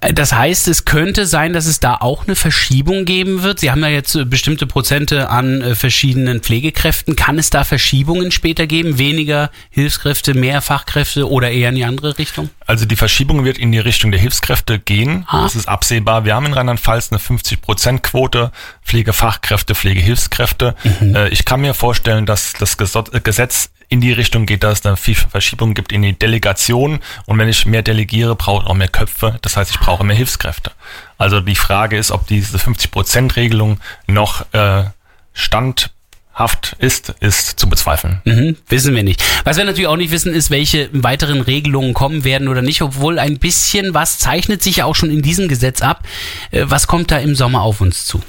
Das 0.00 0.32
heißt, 0.32 0.68
es 0.68 0.84
könnte 0.84 1.26
sein, 1.26 1.52
dass 1.52 1.66
es 1.66 1.80
da 1.80 1.96
auch 1.96 2.26
eine 2.26 2.36
Verschiebung 2.36 3.04
geben 3.04 3.42
wird. 3.42 3.60
Sie 3.60 3.70
haben 3.70 3.80
ja 3.82 3.88
jetzt 3.88 4.14
äh, 4.14 4.24
bestimmte 4.24 4.66
Prozente 4.66 5.28
an 5.28 5.60
äh, 5.60 5.74
verschiedenen 5.74 6.40
Pflegekräften. 6.40 7.16
Kann 7.16 7.38
es 7.38 7.50
da 7.50 7.64
Verschiebungen 7.64 8.30
später 8.30 8.66
geben? 8.66 8.98
Weniger 8.98 9.50
Hilfskräfte, 9.70 10.34
mehr 10.34 10.62
Fachkräfte 10.62 11.28
oder 11.28 11.50
eher 11.50 11.70
in 11.70 11.74
die 11.74 11.84
andere 11.84 12.16
Richtung? 12.18 12.50
Also 12.66 12.86
die 12.86 12.96
Verschiebung 12.96 13.44
wird 13.44 13.58
in 13.58 13.72
die 13.72 13.78
Richtung 13.78 14.12
der 14.12 14.20
Hilfskräfte 14.20 14.78
gehen. 14.78 15.24
Ah. 15.26 15.42
Das 15.42 15.56
ist 15.56 15.68
absehbar. 15.68 16.24
Wir 16.24 16.36
haben 16.36 16.46
in 16.46 16.52
Rheinland-Pfalz 16.52 17.10
eine 17.10 17.20
50-Prozent-Quote 17.20 18.52
Pflegefachkräfte, 18.84 19.74
Pflegehilfskräfte. 19.74 20.76
Äh, 21.00 21.28
ich 21.30 21.44
kann 21.44 21.60
mir 21.60 21.74
vorstellen, 21.74 22.24
dass 22.24 22.52
das 22.52 22.76
Gesetz 22.76 23.70
in 23.88 24.00
die 24.00 24.12
Richtung 24.12 24.46
geht, 24.46 24.62
dass 24.64 24.74
es 24.74 24.80
da 24.82 24.96
viel 24.96 25.14
Verschiebung 25.14 25.74
gibt 25.74 25.92
in 25.92 26.02
die 26.02 26.12
Delegation. 26.12 27.00
Und 27.26 27.38
wenn 27.38 27.48
ich 27.48 27.66
mehr 27.66 27.82
delegiere, 27.82 28.36
brauche 28.36 28.64
ich 28.64 28.68
auch 28.68 28.74
mehr 28.74 28.88
Köpfe. 28.88 29.38
Das 29.42 29.56
heißt, 29.56 29.70
ich 29.70 29.80
brauche 29.80 30.04
mehr 30.04 30.16
Hilfskräfte. 30.16 30.72
Also 31.16 31.40
die 31.40 31.56
Frage 31.56 31.96
ist, 31.96 32.10
ob 32.10 32.26
diese 32.26 32.58
50-Prozent-Regelung 32.58 33.80
noch 34.06 34.44
äh, 34.52 34.84
standhaft 35.32 36.76
ist, 36.78 37.14
ist 37.20 37.58
zu 37.58 37.68
bezweifeln. 37.68 38.20
Mhm, 38.24 38.56
wissen 38.68 38.94
wir 38.94 39.02
nicht. 39.02 39.22
Was 39.44 39.56
wir 39.56 39.64
natürlich 39.64 39.88
auch 39.88 39.96
nicht 39.96 40.10
wissen, 40.10 40.34
ist, 40.34 40.50
welche 40.50 40.90
weiteren 40.92 41.40
Regelungen 41.40 41.94
kommen 41.94 42.24
werden 42.24 42.48
oder 42.48 42.60
nicht, 42.60 42.82
obwohl 42.82 43.18
ein 43.18 43.38
bisschen 43.38 43.94
was 43.94 44.18
zeichnet 44.18 44.62
sich 44.62 44.76
ja 44.76 44.84
auch 44.84 44.94
schon 44.94 45.10
in 45.10 45.22
diesem 45.22 45.48
Gesetz 45.48 45.80
ab. 45.80 46.04
Äh, 46.50 46.64
Was 46.66 46.86
kommt 46.86 47.10
da 47.10 47.18
im 47.18 47.34
Sommer 47.34 47.62
auf 47.62 47.80
uns 47.80 48.04
zu? 48.04 48.20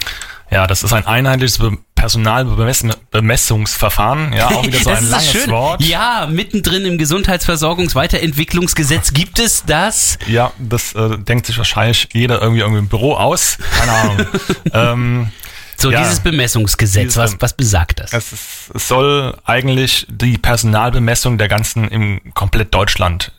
Ja, 0.51 0.65
das 0.65 0.83
ist 0.83 0.93
ein 0.93 1.05
einheitliches 1.05 1.59
Personalbemessungsverfahren. 1.99 4.33
Ja, 4.33 4.47
auch 4.47 4.65
wieder 4.65 4.79
so 4.79 4.89
ein 4.91 5.07
langes 5.09 5.31
Schöne. 5.31 5.51
Wort. 5.53 5.83
Ja, 5.83 6.27
mittendrin 6.31 6.85
im 6.85 6.97
Gesundheitsversorgungsweiterentwicklungsgesetz 6.97 9.13
gibt 9.13 9.39
es 9.39 9.63
das. 9.65 10.17
Ja, 10.27 10.51
das 10.57 10.93
äh, 10.93 11.17
denkt 11.17 11.45
sich 11.45 11.57
wahrscheinlich 11.57 12.07
jeder 12.13 12.41
irgendwie 12.41 12.61
irgendwie 12.61 12.79
im 12.79 12.87
Büro 12.87 13.13
aus. 13.15 13.57
Keine 13.77 13.91
Ahnung. 13.91 14.25
ähm, 14.73 15.31
So, 15.77 15.91
Ja. 15.91 16.01
dieses 16.03 16.19
Bemessungsgesetz, 16.19 17.03
Dieses 17.03 17.17
was, 17.17 17.35
was 17.39 17.53
besagt 17.53 17.99
das? 18.01 18.11
es, 18.13 18.33
ist, 18.33 18.71
es 18.73 18.87
soll 18.87 19.35
eigentlich 19.45 20.05
die 20.09 20.37
Personalbemessung 20.37 21.37
der 21.37 21.47
ganzen 21.47 21.87
im 21.87 22.19
komplett 22.33 22.73
Deutschland 22.73 23.31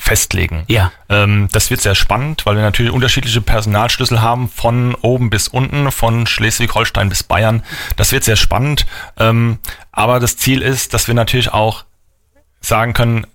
festlegen. 0.00 0.64
Ja. 0.66 0.92
Ähm, 1.08 1.48
das 1.52 1.70
wird 1.70 1.82
sehr 1.82 1.94
spannend, 1.94 2.46
weil 2.46 2.56
wir 2.56 2.62
natürlich 2.62 2.90
unterschiedliche 2.90 3.42
Personalschlüssel 3.42 4.22
haben, 4.22 4.48
von 4.48 4.94
oben 4.94 5.28
bis 5.28 5.46
unten, 5.46 5.92
von 5.92 6.26
Schleswig-Holstein 6.26 7.10
bis 7.10 7.22
Bayern. 7.22 7.62
Das 7.96 8.10
wird 8.10 8.24
sehr 8.24 8.36
spannend. 8.36 8.86
Ähm, 9.18 9.58
aber 9.92 10.18
das 10.18 10.38
Ziel 10.38 10.62
ist, 10.62 10.94
dass 10.94 11.06
wir 11.06 11.14
natürlich 11.14 11.52
auch 11.52 11.84
sagen 12.60 12.94
können, 12.94 13.26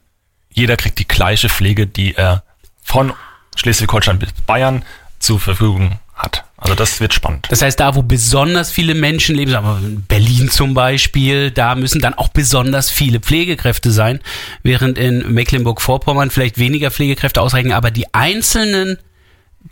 jeder 0.50 0.75
kriegt 0.75 0.98
die 0.98 1.07
gleiche 1.07 1.50
Pflege, 1.50 1.86
die 1.86 2.15
er 2.15 2.43
von 2.81 3.13
Schleswig-Holstein 3.55 4.19
bis 4.19 4.31
Bayern 4.48 4.84
zur 5.19 5.39
Verfügung 5.39 6.00
hat. 6.15 6.45
Also 6.57 6.74
das 6.74 7.00
wird 7.00 7.13
spannend. 7.13 7.48
Das 7.50 7.62
heißt, 7.62 7.79
da, 7.79 7.95
wo 7.95 8.01
besonders 8.01 8.72
viele 8.72 8.95
Menschen 8.95 9.36
leben, 9.36 9.51
sagen 9.51 9.67
wir 9.67 10.01
Berlin 10.07 10.50
zum 10.50 10.74
Beispiel, 10.74 11.51
da 11.51 11.75
müssen 11.75 12.01
dann 12.01 12.13
auch 12.13 12.29
besonders 12.29 12.89
viele 12.89 13.19
Pflegekräfte 13.19 13.91
sein, 13.91 14.19
während 14.63 14.98
in 14.98 15.34
Mecklenburg-Vorpommern 15.34 16.31
vielleicht 16.31 16.57
weniger 16.57 16.91
Pflegekräfte 16.91 17.41
ausreichen, 17.41 17.72
aber 17.72 17.91
die 17.91 18.13
einzelnen 18.13 18.98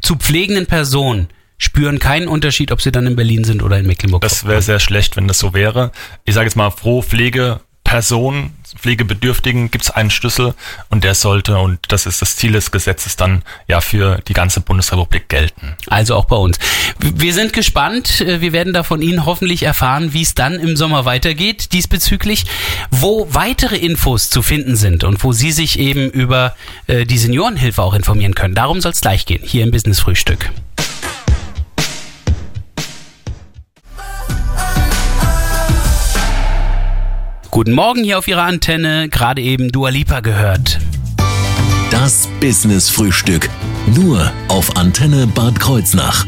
zu 0.01 0.17
pflegenden 0.17 0.65
Personen 0.65 1.29
spüren 1.57 1.99
keinen 1.99 2.27
Unterschied, 2.27 2.71
ob 2.71 2.81
sie 2.81 2.91
dann 2.91 3.07
in 3.07 3.15
Berlin 3.15 3.43
sind 3.43 3.63
oder 3.63 3.79
in 3.79 3.87
Mecklenburg. 3.87 4.21
Das 4.21 4.45
wäre 4.45 4.61
sehr 4.61 4.79
schlecht, 4.79 5.15
wenn 5.15 5.27
das 5.27 5.39
so 5.39 5.53
wäre. 5.53 5.91
Ich 6.25 6.33
sage 6.33 6.45
jetzt 6.45 6.55
mal, 6.55 6.69
pro 6.69 7.01
Person, 7.93 8.49
Pflegebedürftigen 8.75 9.69
gibt 9.69 9.83
es 9.83 9.91
einen 9.91 10.09
Schlüssel 10.09 10.55
und 10.89 11.03
der 11.03 11.13
sollte, 11.13 11.59
und 11.59 11.77
das 11.89 12.07
ist 12.07 12.23
das 12.23 12.37
Ziel 12.37 12.53
des 12.53 12.71
Gesetzes, 12.71 13.17
dann 13.17 13.43
ja 13.67 13.81
für 13.81 14.17
die 14.27 14.33
ganze 14.33 14.61
Bundesrepublik 14.61 15.29
gelten. 15.29 15.75
Also 15.85 16.15
auch 16.15 16.25
bei 16.25 16.35
uns. 16.35 16.57
Wir 16.99 17.35
sind 17.35 17.53
gespannt. 17.53 18.25
Wir 18.25 18.51
werden 18.51 18.73
da 18.73 18.81
von 18.81 19.03
Ihnen 19.03 19.27
hoffentlich 19.27 19.61
erfahren, 19.61 20.11
wie 20.13 20.23
es 20.23 20.33
dann 20.33 20.55
im 20.55 20.75
Sommer 20.75 21.05
weitergeht 21.05 21.71
diesbezüglich, 21.73 22.45
wo 22.89 23.27
weitere 23.29 23.77
Infos 23.77 24.31
zu 24.31 24.41
finden 24.41 24.75
sind 24.75 25.03
und 25.03 25.23
wo 25.23 25.31
Sie 25.31 25.51
sich 25.51 25.77
eben 25.77 26.09
über 26.09 26.55
äh, 26.87 27.05
die 27.05 27.19
Seniorenhilfe 27.19 27.79
auch 27.83 27.93
informieren 27.93 28.33
können. 28.33 28.55
Darum 28.55 28.81
soll 28.81 28.93
es 28.93 29.01
gleich 29.01 29.27
gehen, 29.27 29.43
hier 29.43 29.63
im 29.63 29.69
Business 29.69 29.99
Frühstück. 29.99 30.49
Guten 37.53 37.73
Morgen 37.73 38.03
hier 38.03 38.17
auf 38.17 38.27
Ihrer 38.27 38.45
Antenne, 38.45 39.09
gerade 39.09 39.39
eben 39.39 39.71
Dua 39.71 39.89
Lipa 39.89 40.21
gehört. 40.21 40.79
Das 41.91 42.27
Business 42.39 42.89
Frühstück. 42.89 43.47
Nur 43.95 44.31
auf 44.47 44.75
Antenne 44.75 45.27
Bad 45.27 45.59
Kreuznach. 45.59 46.25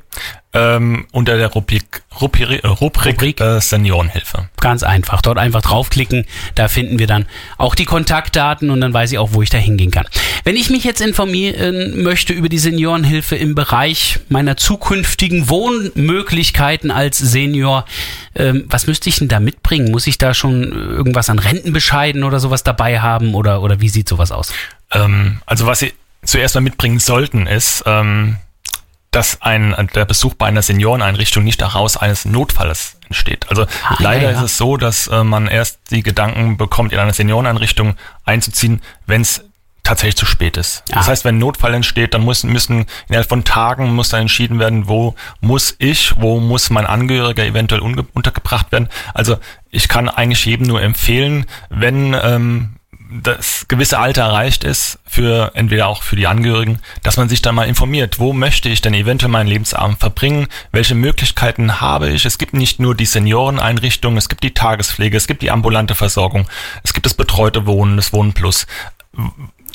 ähm, 0.54 1.06
unter 1.12 1.38
der 1.38 1.48
Rubrik, 1.48 2.02
Rubrik, 2.20 2.64
Rubrik, 2.64 3.06
Rubrik. 3.06 3.40
Äh, 3.40 3.62
Seniorenhilfe. 3.62 4.50
Ganz 4.60 4.82
einfach. 4.82 5.22
Dort 5.22 5.38
einfach 5.38 5.62
draufklicken. 5.62 6.26
Da 6.56 6.68
finden 6.68 6.98
wir 6.98 7.06
dann 7.06 7.26
auch 7.58 7.76
die 7.76 7.86
Kontaktdaten 7.86 8.72
und 8.72 8.82
dann 8.82 8.92
weiß 8.92 9.12
ich 9.12 9.20
auch, 9.20 9.34
wo 9.34 9.44
ich 9.44 9.52
da 9.52 9.60
hingehen 9.60 9.92
kann. 9.92 10.08
Wenn 10.44 10.56
ich 10.56 10.72
mich 10.72 10.84
jetzt 10.84 11.02
informieren 11.02 12.02
möchte 12.02 12.34
über 12.34 12.50
die 12.50 12.58
Seniorenhilfe 12.58 13.36
im 13.36 13.54
Bereich 13.54 14.20
meiner 14.30 14.58
zukünftigen 14.58 15.50
Wohnmöglichkeiten 15.50 16.90
als 16.90 17.20
Senior, 17.20 17.86
ähm, 18.36 18.66
was 18.70 18.88
müsste 18.88 19.10
ich 19.10 19.18
denn 19.20 19.28
da 19.28 19.40
mitbringen? 19.40 19.92
Muss 19.92 20.08
ich 20.08 20.18
da 20.18 20.34
schon 20.34 20.72
irgendwas 20.72 21.30
an 21.30 21.38
Rentenbescheiden 21.38 22.24
oder 22.24 22.40
sowas 22.40 22.64
dabei 22.64 23.02
haben 23.02 23.36
oder, 23.36 23.62
oder 23.62 23.82
wie 23.82 23.90
sieht 23.90 24.10
sowas 24.10 24.32
aus? 24.32 24.52
Ähm, 24.92 25.42
also 25.46 25.68
was 25.68 25.80
Sie 25.80 25.94
zuerst 26.24 26.56
mal 26.56 26.62
mitbringen 26.62 27.00
sollten, 27.00 27.46
ist, 27.46 27.84
ähm, 27.86 28.38
dass 29.12 29.42
ein, 29.42 29.76
der 29.96 30.06
Besuch 30.06 30.36
bei 30.36 30.46
einer 30.46 30.62
Senioreneinrichtung 30.62 31.44
nicht 31.44 31.62
daraus 31.62 31.98
eines 31.98 32.26
Notfalles 32.26 32.98
entsteht. 33.08 33.50
Also 33.50 33.64
Ah, 33.88 33.96
leider 34.00 34.26
ja, 34.26 34.32
ja. 34.32 34.38
ist 34.38 34.44
es 34.44 34.58
so, 34.58 34.78
dass 34.78 35.08
äh, 35.08 35.24
man 35.24 35.48
erst 35.48 35.80
die 35.92 36.04
Gedanken 36.04 36.58
bekommt, 36.58 36.94
in 36.94 37.00
eine 37.00 37.14
Senioreneinrichtung 37.14 37.96
einzuziehen, 38.26 38.82
wenn 39.08 39.22
es 39.22 39.44
tatsächlich 39.82 40.18
zu 40.18 40.28
spät 40.28 40.58
ist. 40.58 40.84
Das 40.90 41.08
Ah. 41.08 41.12
heißt, 41.12 41.26
wenn 41.26 41.36
ein 41.38 41.40
Notfall 41.40 41.74
entsteht, 41.74 42.14
dann 42.14 42.24
müssen, 42.24 42.52
müssen 42.52 42.86
innerhalb 43.08 43.28
von 43.28 43.44
Tagen 43.44 43.96
muss 43.96 44.10
dann 44.10 44.22
entschieden 44.22 44.60
werden, 44.60 44.88
wo 44.88 45.16
muss 45.42 45.76
ich, 45.80 46.14
wo 46.18 46.40
muss 46.40 46.70
mein 46.70 46.86
Angehöriger 46.86 47.44
eventuell 47.46 47.82
untergebracht 47.82 48.72
werden. 48.72 48.90
Also 49.16 49.38
ich 49.72 49.88
kann 49.88 50.08
eigentlich 50.08 50.46
jedem 50.46 50.68
nur 50.68 50.82
empfehlen, 50.84 51.46
wenn 51.72 52.16
ähm, 52.22 52.76
das 53.12 53.68
gewisse 53.68 53.98
Alter 53.98 54.22
erreicht 54.22 54.64
ist, 54.64 55.00
für 55.06 55.52
entweder 55.56 55.88
auch 55.88 56.04
für 56.04 56.16
die 56.16 56.28
Angehörigen, 56.28 56.80
dass 57.02 57.18
man 57.18 57.28
sich 57.28 57.42
dann 57.42 57.56
mal 57.56 57.68
informiert, 57.68 58.20
wo 58.20 58.34
möchte 58.34 58.70
ich 58.70 58.82
denn 58.82 58.94
eventuell 58.94 59.32
meinen 59.32 59.48
Lebensabend 59.48 60.00
verbringen, 60.00 60.48
welche 60.72 60.94
Möglichkeiten 60.94 61.82
habe 61.82 62.10
ich. 62.10 62.26
Es 62.26 62.38
gibt 62.38 62.54
nicht 62.54 62.80
nur 62.80 62.94
die 62.94 63.08
Senioreneinrichtungen, 63.08 64.18
es 64.18 64.30
gibt 64.30 64.44
die 64.44 64.54
Tagespflege, 64.54 65.18
es 65.18 65.26
gibt 65.26 65.42
die 65.42 65.50
ambulante 65.50 65.96
Versorgung, 65.96 66.48
es 66.84 66.94
gibt 66.94 67.08
das 67.08 67.16
betreute 67.16 67.66
Wohnen, 67.66 67.98
das 67.98 68.14
Wohnen 68.14 68.34
Plus. 68.34 68.68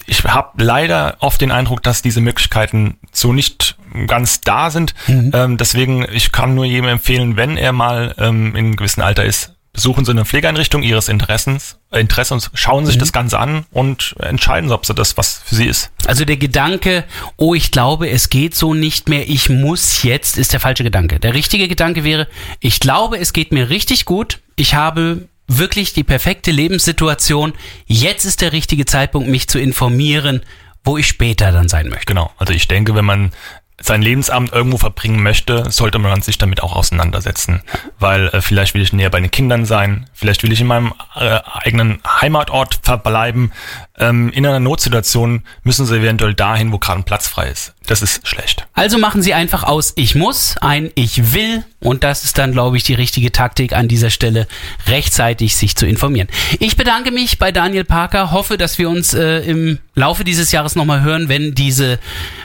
Ich 0.06 0.22
habe 0.22 0.62
leider 0.62 1.16
oft 1.18 1.40
den 1.40 1.50
Eindruck, 1.50 1.82
dass 1.82 2.02
diese 2.02 2.20
Möglichkeiten 2.20 2.98
so 3.10 3.32
nicht 3.32 3.76
ganz 4.06 4.42
da 4.42 4.70
sind. 4.70 4.94
Ähm, 5.34 5.56
deswegen, 5.56 6.06
ich 6.12 6.30
kann 6.30 6.54
nur 6.54 6.66
jedem 6.66 6.88
empfehlen, 6.88 7.36
wenn 7.36 7.56
er 7.56 7.72
mal 7.72 8.14
ähm, 8.18 8.50
in 8.50 8.66
einem 8.66 8.76
gewissen 8.76 9.02
Alter 9.02 9.24
ist, 9.24 9.54
besuchen 9.74 10.06
Sie 10.06 10.12
eine 10.12 10.24
Pflegeeinrichtung 10.24 10.82
Ihres 10.82 11.08
Interessens, 11.08 11.78
äh, 11.90 12.00
Interessens, 12.00 12.50
schauen 12.54 12.86
sich 12.86 12.96
das 12.96 13.12
Ganze 13.12 13.38
an 13.38 13.66
und 13.72 14.14
entscheiden 14.20 14.68
Sie, 14.68 14.74
ob 14.74 14.86
Sie 14.86 14.94
das 14.94 15.18
was 15.18 15.42
für 15.44 15.56
Sie 15.56 15.66
ist. 15.66 15.90
Also 16.06 16.24
der 16.24 16.38
Gedanke, 16.38 17.04
oh, 17.36 17.54
ich 17.54 17.70
glaube, 17.70 18.08
es 18.08 18.30
geht 18.30 18.54
so 18.54 18.72
nicht 18.72 19.10
mehr, 19.10 19.28
ich 19.28 19.50
muss 19.50 20.02
jetzt, 20.02 20.38
ist 20.38 20.54
der 20.54 20.60
falsche 20.60 20.84
Gedanke. 20.84 21.20
Der 21.20 21.34
richtige 21.34 21.68
Gedanke 21.68 22.04
wäre, 22.04 22.28
ich 22.60 22.80
glaube, 22.80 23.18
es 23.18 23.34
geht 23.34 23.52
mir 23.52 23.68
richtig 23.68 24.06
gut, 24.06 24.40
ich 24.56 24.74
habe 24.74 25.28
wirklich 25.46 25.92
die 25.92 26.04
perfekte 26.04 26.52
Lebenssituation, 26.52 27.52
jetzt 27.86 28.24
ist 28.24 28.40
der 28.40 28.52
richtige 28.52 28.86
Zeitpunkt, 28.86 29.28
mich 29.28 29.48
zu 29.48 29.58
informieren, 29.58 30.40
wo 30.84 30.96
ich 30.98 31.06
später 31.08 31.50
dann 31.50 31.68
sein 31.68 31.88
möchte. 31.88 32.06
Genau. 32.06 32.30
Also 32.38 32.52
ich 32.52 32.68
denke, 32.68 32.94
wenn 32.94 33.04
man 33.04 33.32
sein 33.80 34.02
Lebensabend 34.02 34.52
irgendwo 34.52 34.78
verbringen 34.78 35.22
möchte, 35.22 35.70
sollte 35.70 35.98
man 35.98 36.22
sich 36.22 36.38
damit 36.38 36.62
auch 36.62 36.76
auseinandersetzen. 36.76 37.62
Weil 37.98 38.28
äh, 38.28 38.40
vielleicht 38.40 38.74
will 38.74 38.82
ich 38.82 38.92
näher 38.92 39.10
bei 39.10 39.20
den 39.20 39.30
Kindern 39.30 39.64
sein, 39.64 40.08
vielleicht 40.12 40.42
will 40.42 40.52
ich 40.52 40.60
in 40.60 40.68
meinem 40.68 40.94
äh, 41.16 41.40
eigenen 41.44 42.00
Heimatort 42.06 42.80
verbleiben. 42.82 43.52
Ähm, 43.96 44.30
in 44.30 44.44
einer 44.44 44.58
Notsituation 44.58 45.42
müssen 45.62 45.86
sie 45.86 45.96
eventuell 45.96 46.34
dahin, 46.34 46.72
wo 46.72 46.78
gerade 46.78 47.00
ein 47.00 47.04
Platz 47.04 47.28
frei 47.28 47.48
ist. 47.48 47.74
Das 47.86 48.02
ist 48.02 48.26
schlecht. 48.26 48.66
Also 48.72 48.98
machen 48.98 49.22
Sie 49.22 49.34
einfach 49.34 49.62
aus 49.62 49.92
Ich 49.96 50.14
muss 50.14 50.56
ein 50.60 50.90
Ich 50.94 51.34
will 51.34 51.64
und 51.80 52.02
das 52.02 52.24
ist 52.24 52.38
dann, 52.38 52.52
glaube 52.52 52.76
ich, 52.76 52.82
die 52.82 52.94
richtige 52.94 53.30
Taktik 53.30 53.72
an 53.72 53.88
dieser 53.88 54.10
Stelle, 54.10 54.48
rechtzeitig 54.88 55.54
sich 55.54 55.76
zu 55.76 55.86
informieren. 55.86 56.28
Ich 56.58 56.76
bedanke 56.76 57.12
mich 57.12 57.38
bei 57.38 57.52
Daniel 57.52 57.84
Parker, 57.84 58.32
hoffe, 58.32 58.56
dass 58.56 58.78
wir 58.78 58.88
uns 58.88 59.14
äh, 59.14 59.40
im 59.40 59.78
Laufe 59.94 60.24
dieses 60.24 60.50
Jahres 60.50 60.76
nochmal 60.76 61.02
hören, 61.02 61.28
wenn 61.28 61.54
diese 61.54 61.98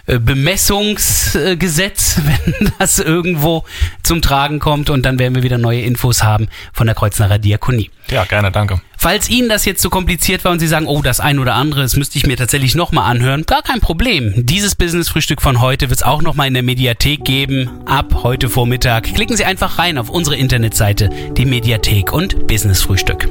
äh, 0.06 0.20
Bemessungsgesetz, 0.20 2.20
wenn 2.24 2.72
das 2.78 3.00
irgendwo 3.00 3.64
zum 4.04 4.22
Tragen 4.22 4.60
kommt 4.60 4.90
und 4.90 5.04
dann 5.04 5.18
werden 5.18 5.36
wir 5.36 5.44
wieder 5.44 5.58
neue 5.58 5.82
Infos 5.82 6.22
haben 6.22 6.50
von 6.74 6.86
der 6.86 6.96
Kreuznacher 6.96 7.40
Diakonie. 7.40 7.90
Ja, 8.10 8.26
gerne, 8.26 8.52
danke. 8.52 8.82
Falls 9.02 9.30
Ihnen 9.30 9.48
das 9.48 9.64
jetzt 9.64 9.82
zu 9.82 9.90
kompliziert 9.90 10.44
war 10.44 10.52
und 10.52 10.60
Sie 10.60 10.68
sagen, 10.68 10.86
oh, 10.86 11.02
das 11.02 11.22
ein 11.22 11.40
oder 11.40 11.56
andere, 11.56 11.84
das 11.84 11.96
müsste 11.96 12.18
ich 12.18 12.28
mir 12.28 12.36
tatsächlich 12.36 12.76
nochmal 12.76 13.10
anhören, 13.10 13.46
gar 13.46 13.62
kein 13.62 13.80
Problem. 13.80 14.34
Dieses 14.36 14.76
Business-Frühstück 14.76 15.42
von 15.42 15.62
heute 15.62 15.90
wird 15.90 16.02
es 16.02 16.06
auch 16.06 16.22
nochmal 16.22 16.50
in 16.50 16.54
der 16.54 16.64
Mediathek 16.64 17.24
geben, 17.24 17.70
ab 17.86 18.24
heute 18.24 18.50
Vormittag. 18.50 19.06
Klicken 19.06 19.38
Sie 19.38 19.46
einfach 19.46 19.80
rein 19.80 19.98
auf 19.98 20.10
unsere 20.10 20.36
Internetseite, 20.36 21.10
die 21.38 21.46
Mediathek 21.46 22.12
und 22.12 22.46
Business-Frühstück. 22.48 23.30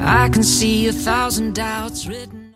I 0.00 0.28
can 0.28 0.42
see 0.42 0.88
a 0.88 0.92
thousand 0.92 1.56
doubts 1.56 2.08
written. 2.08 2.37